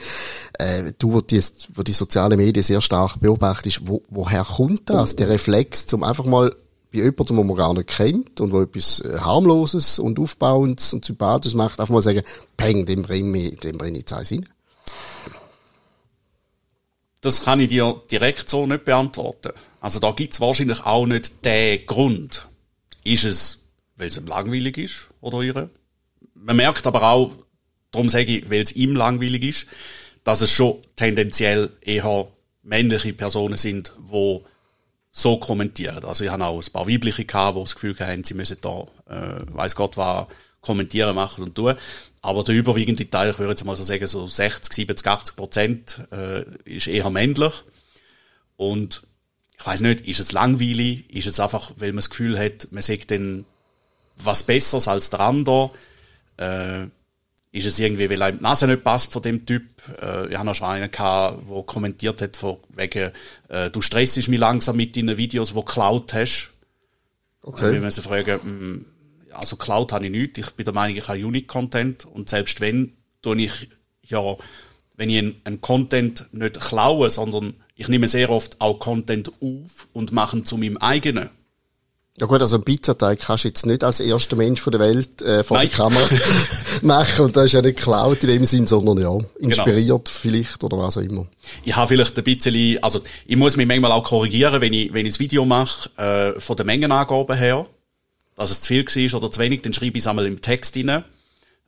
[0.58, 1.42] Äh, du, wo die,
[1.74, 5.16] wo die sozialen Medien sehr stark beobachtest, wo, woher kommt das?
[5.16, 6.54] Der Reflex, zum einfach mal
[6.92, 11.04] bei jemandem, den man gar nicht kennt und wo etwas äh, harmloses und aufbauendes und
[11.04, 12.22] sympathisches macht, einfach mal sagen,
[12.56, 14.48] peng, dem bringe ich, dem bringe ich jetzt eins rein.
[17.20, 19.52] Das kann ich dir direkt so nicht beantworten.
[19.86, 22.48] Also da gibt's wahrscheinlich auch nicht den Grund.
[23.04, 25.70] Ist es, weil es ihm langweilig ist oder ihre?
[26.34, 27.30] Man merkt aber auch,
[27.92, 29.66] darum sage ich, weil es ihm langweilig ist,
[30.24, 32.26] dass es schon tendenziell eher
[32.64, 34.44] männliche Personen sind, wo
[35.12, 36.04] so kommentieren.
[36.04, 38.88] Also ich habe auch ein paar weibliche gehabt, die das Gefühl haben, sie müssen da,
[39.08, 40.26] äh, weiß Gott was,
[40.62, 41.76] kommentieren, machen und tun.
[42.22, 46.00] Aber der überwiegende Teil, ich würde jetzt mal so sagen, so 60, 70, 80 Prozent,
[46.10, 47.52] äh, ist eher männlich.
[48.56, 49.02] Und
[49.58, 51.12] ich weiß nicht, ist es langweilig?
[51.14, 53.44] Ist es einfach, weil man das Gefühl hat, man sagt dann
[54.16, 55.70] was Besseres als der andere.
[56.36, 56.86] Äh,
[57.52, 59.64] ist es irgendwie, weil einem die Nase nicht passt von dem Typ.
[60.02, 63.12] Äh, ich habe noch schon einen gehabt, der kommentiert hat, von wegen,
[63.48, 66.52] äh, du stressest mich langsam mit deinen Videos, die Cloud hast.
[67.40, 67.72] Okay.
[67.72, 68.86] Wir müssen fragen, hm,
[69.32, 70.38] also Cloud habe ich nicht.
[70.38, 72.04] Ich bin der Meinung, ich habe Unique-Content.
[72.04, 72.92] Und selbst wenn,
[73.22, 73.68] tue ich
[74.02, 74.36] ja,
[74.96, 79.88] wenn ich einen, einen Content nicht klaue, sondern ich nehme sehr oft auch Content auf
[79.92, 81.30] und mache ihn zu meinem eigenen.
[82.18, 85.20] Ja gut, also einen Pizzateig kannst du jetzt nicht als erster Mensch von der Welt
[85.20, 85.68] äh, vor Nein.
[85.68, 86.08] der Kamera
[86.82, 90.18] machen und das ist ja nicht geklaut in dem Sinn, sondern ja, inspiriert genau.
[90.18, 91.26] vielleicht oder was auch immer.
[91.62, 95.04] Ich habe vielleicht ein bisschen, also ich muss mich manchmal auch korrigieren, wenn ich, wenn
[95.04, 97.66] ich das Video mache, äh, von der Mengenangabe her,
[98.34, 100.74] dass es zu viel war oder zu wenig, dann schreibe ich es einmal im Text
[100.74, 101.04] rein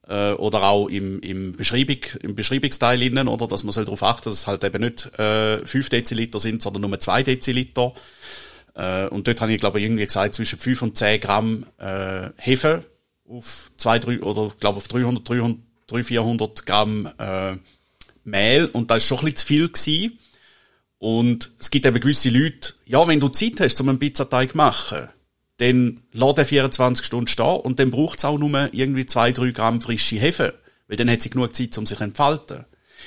[0.09, 4.30] äh, oder auch im, im, Beschreibung, im Beschreibungsteil innen, oder, dass man soll darauf achten,
[4.30, 7.92] dass es halt eben nicht äh, 5 Deziliter sind, sondern nur 2 Deziliter.
[8.74, 12.30] Äh, und dort habe ich, glaube ich, irgendwie gesagt, zwischen 5 und 10 Gramm äh,
[12.36, 12.84] Hefe
[13.28, 17.56] auf 2, 3, oder glaube auf 300, 300, 300 400 Gramm äh,
[18.24, 18.66] Mehl.
[18.66, 20.18] Und das ist schon ein bisschen zu viel gewesen.
[20.98, 24.56] Und es gibt eben gewisse Leute, ja, wenn du Zeit hast, um einen Pizzateig zu
[24.56, 25.09] machen,
[25.59, 29.50] dann lädt er 24 Stunden stehen und dann braucht es auch nur irgendwie zwei, drei
[29.50, 30.54] Gramm frische Hefe.
[30.86, 32.64] Weil dann hat sie genug Zeit, um sich zu entfalten.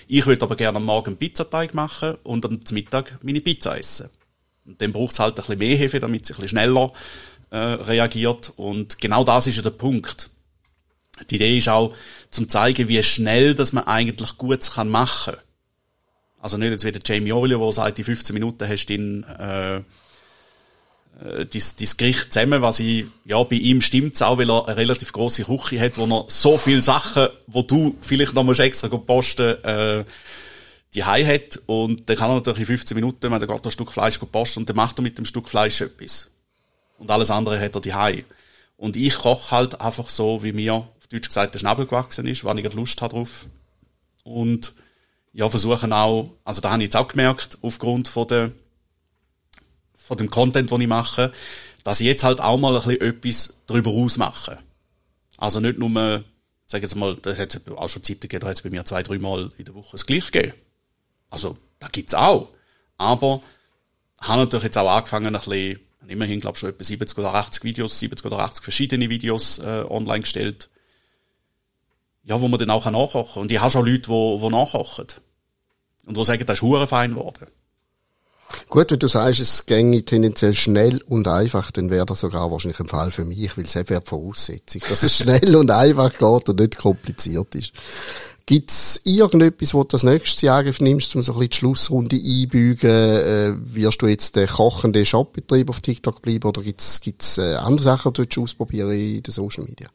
[0.08, 4.10] Ich würde aber gerne am Morgen einen Pizzateig machen und am Mittag meine Pizza essen.
[4.66, 6.94] Und dann braucht es halt ein bisschen mehr Hefe, damit sie ein bisschen schneller
[7.50, 8.54] äh, reagiert.
[8.58, 10.30] Und genau das ist ja der Punkt.
[11.30, 11.96] Die Idee ist auch,
[12.30, 15.44] zum zeigen, wie schnell dass man eigentlich Gutes kann machen kann.
[16.40, 19.24] Also nicht jetzt wie der Jamie Oliver, der sagt, in 15 Minuten hast du ihn
[19.24, 19.82] äh,
[21.24, 24.78] äh, das, das Gericht zusammen, was ich, ja, bei ihm stimmt's auch, weil er eine
[24.78, 29.64] relativ große Küche hat, wo er so viele Sachen, wo du vielleicht noch extra posten,
[29.64, 30.04] äh,
[30.94, 31.60] die Hai hat.
[31.68, 34.60] Und dann kann er natürlich in 15 Minuten, wenn er geht ein Stück Fleisch posten
[34.60, 36.30] und dann macht er mit dem Stück Fleisch etwas.
[36.98, 38.26] Und alles andere hat er die Hai.
[38.78, 42.44] Und ich koche halt einfach so, wie mir auf Deutsch gesagt der Schnabel gewachsen ist,
[42.44, 43.46] wann ich Lust habe drauf.
[44.24, 44.74] Und
[45.34, 48.52] ja, versuchen auch, also da habe ich jetzt auch gemerkt, aufgrund von der
[50.12, 51.32] von dem Content, den ich mache,
[51.86, 54.58] dass ich jetzt halt auch mal ein bisschen etwas darüber ausmache.
[55.38, 56.26] Also nicht nur,
[56.68, 59.04] sag jetzt mal, das hat auch schon Zeiten gegeben, da hat es bei mir zwei,
[59.04, 60.54] drei Mal in der Woche das Gleiche gegeben.
[61.30, 62.50] Also, da gibt's auch.
[62.98, 63.42] Aber,
[64.20, 67.64] habe natürlich jetzt auch angefangen, ein bisschen, immerhin, glaube ich, schon etwa 70 oder 80
[67.64, 70.70] Videos, 70 oder 80 verschiedene Videos äh, online gestellt.
[72.26, 73.44] Ja, wo man dann auch nachkochen kann.
[73.44, 75.08] Und ich habe schon Leute, die, die nachkochen.
[76.06, 77.48] Und die sagen, das ist hure fein geworden.
[78.70, 82.80] Gut, wenn du sagst, es ginge tendenziell schnell und einfach, dann wäre das sogar wahrscheinlich
[82.80, 86.50] ein Fall für mich, weil es wäre die Voraussetzung, dass es schnell und einfach geht
[86.50, 87.74] und nicht kompliziert ist.
[88.46, 92.90] Gibt's irgendetwas, wo du das nächste Jahr nimmst, um so ein bisschen die Schlussrunde einbügen?
[92.90, 97.84] Äh, wirst du jetzt der kochende Shopbetrieb auf TikTok bleiben oder gibt's, gibt's äh, andere
[97.84, 99.88] Sachen, die du ausprobieren in den Social Media?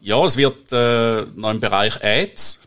[0.00, 2.60] Ja, es wird äh, noch im Bereich Ads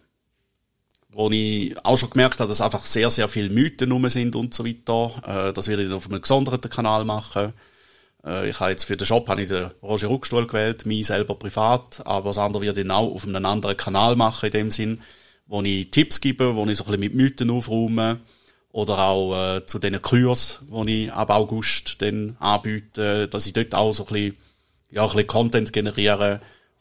[1.11, 4.53] wo ich auch schon gemerkt habe, dass einfach sehr, sehr viele Mythen rum sind und
[4.53, 5.49] so weiter.
[5.49, 7.53] Äh, das werde ich auf einem gesonderten Kanal machen.
[8.25, 11.35] Äh, ich habe jetzt für den Shop habe ich den Roger Ruckstuhl gewählt, mich selber
[11.35, 15.01] privat, aber das andere werde ich auch auf einem anderen Kanal machen in dem Sinn,
[15.47, 18.19] wo ich Tipps gebe, wo ich so ein bisschen mit Mythen aufräume
[18.71, 23.73] oder auch äh, zu den Kurs, die ich ab August dann anbiete, dass ich dort
[23.73, 24.37] auch so ein bisschen,
[24.91, 26.39] ja, ein bisschen Content generiere,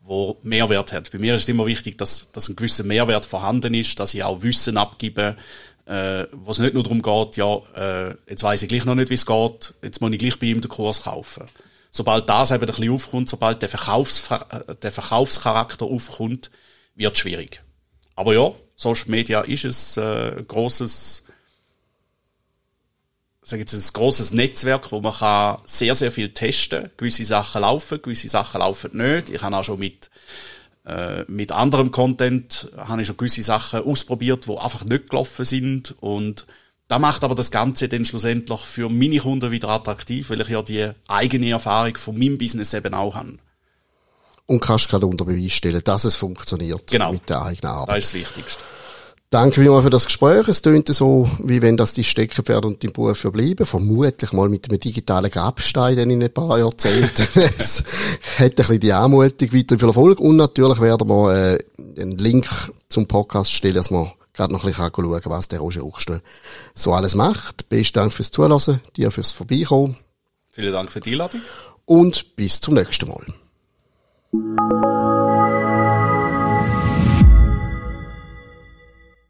[0.09, 1.13] wo Mehrwert hat.
[1.13, 4.25] Bei mir ist es immer wichtig, dass, dass ein gewisser Mehrwert vorhanden ist, dass ich
[4.25, 5.37] auch Wissen abgebe,
[5.85, 9.11] äh, wo es nicht nur darum geht, ja, äh, jetzt weiß ich gleich noch nicht,
[9.11, 11.45] wie es geht, jetzt muss ich gleich bei ihm den Kurs kaufen.
[11.91, 16.51] Sobald das eben ein bisschen aufkommt, sobald der, Verkaufs äh, der Verkaufscharakter aufkommt,
[16.95, 17.63] wird es schwierig.
[18.17, 21.25] Aber ja, Social Media ist ein äh, grosses
[23.49, 26.91] sage jetzt ein großes Netzwerk, wo man kann sehr sehr viel testen.
[26.97, 29.31] Gewisse Sachen laufen, gewisse Sachen laufen nicht.
[29.31, 30.11] Ich habe auch schon mit
[30.85, 35.95] äh, mit anderem Content habe ich schon gewisse Sachen ausprobiert, wo einfach nicht gelaufen sind
[36.01, 36.47] und
[36.89, 40.63] da macht aber das Ganze dann schlussendlich für meine Kunden wieder attraktiv, weil ich ja
[40.63, 43.35] die eigene Erfahrung von meinem Business eben auch habe.
[44.47, 47.13] Und kannst gerade unter Beweis stellen, dass es funktioniert genau.
[47.13, 47.97] mit der eigenen Arbeit.
[47.99, 48.65] Das ist das Wichtigste.
[49.31, 50.49] Danke vielmals für das Gespräch.
[50.49, 53.67] Es tönt so, wie wenn das die Steckenpferde und die Buch verbleiben.
[53.67, 57.29] Vermutlich mal mit einem digitalen Grabstein in ein paar Jahrzehnten.
[57.35, 57.85] es
[58.39, 60.21] hat ein bisschen die Anmutung weiter viel Erfolg.
[60.21, 61.59] Und natürlich werden wir äh,
[62.01, 62.47] einen Link
[62.89, 66.23] zum Podcast stellen, dass man gerade noch ein bisschen schauen kann, was der Roger Uchstel
[66.75, 67.69] so alles macht.
[67.69, 69.97] Besten Dank fürs Zulassen, dir fürs Vorbeikommen.
[70.51, 71.43] Vielen Dank für die Einladung.
[71.85, 73.27] Und bis zum nächsten Mal.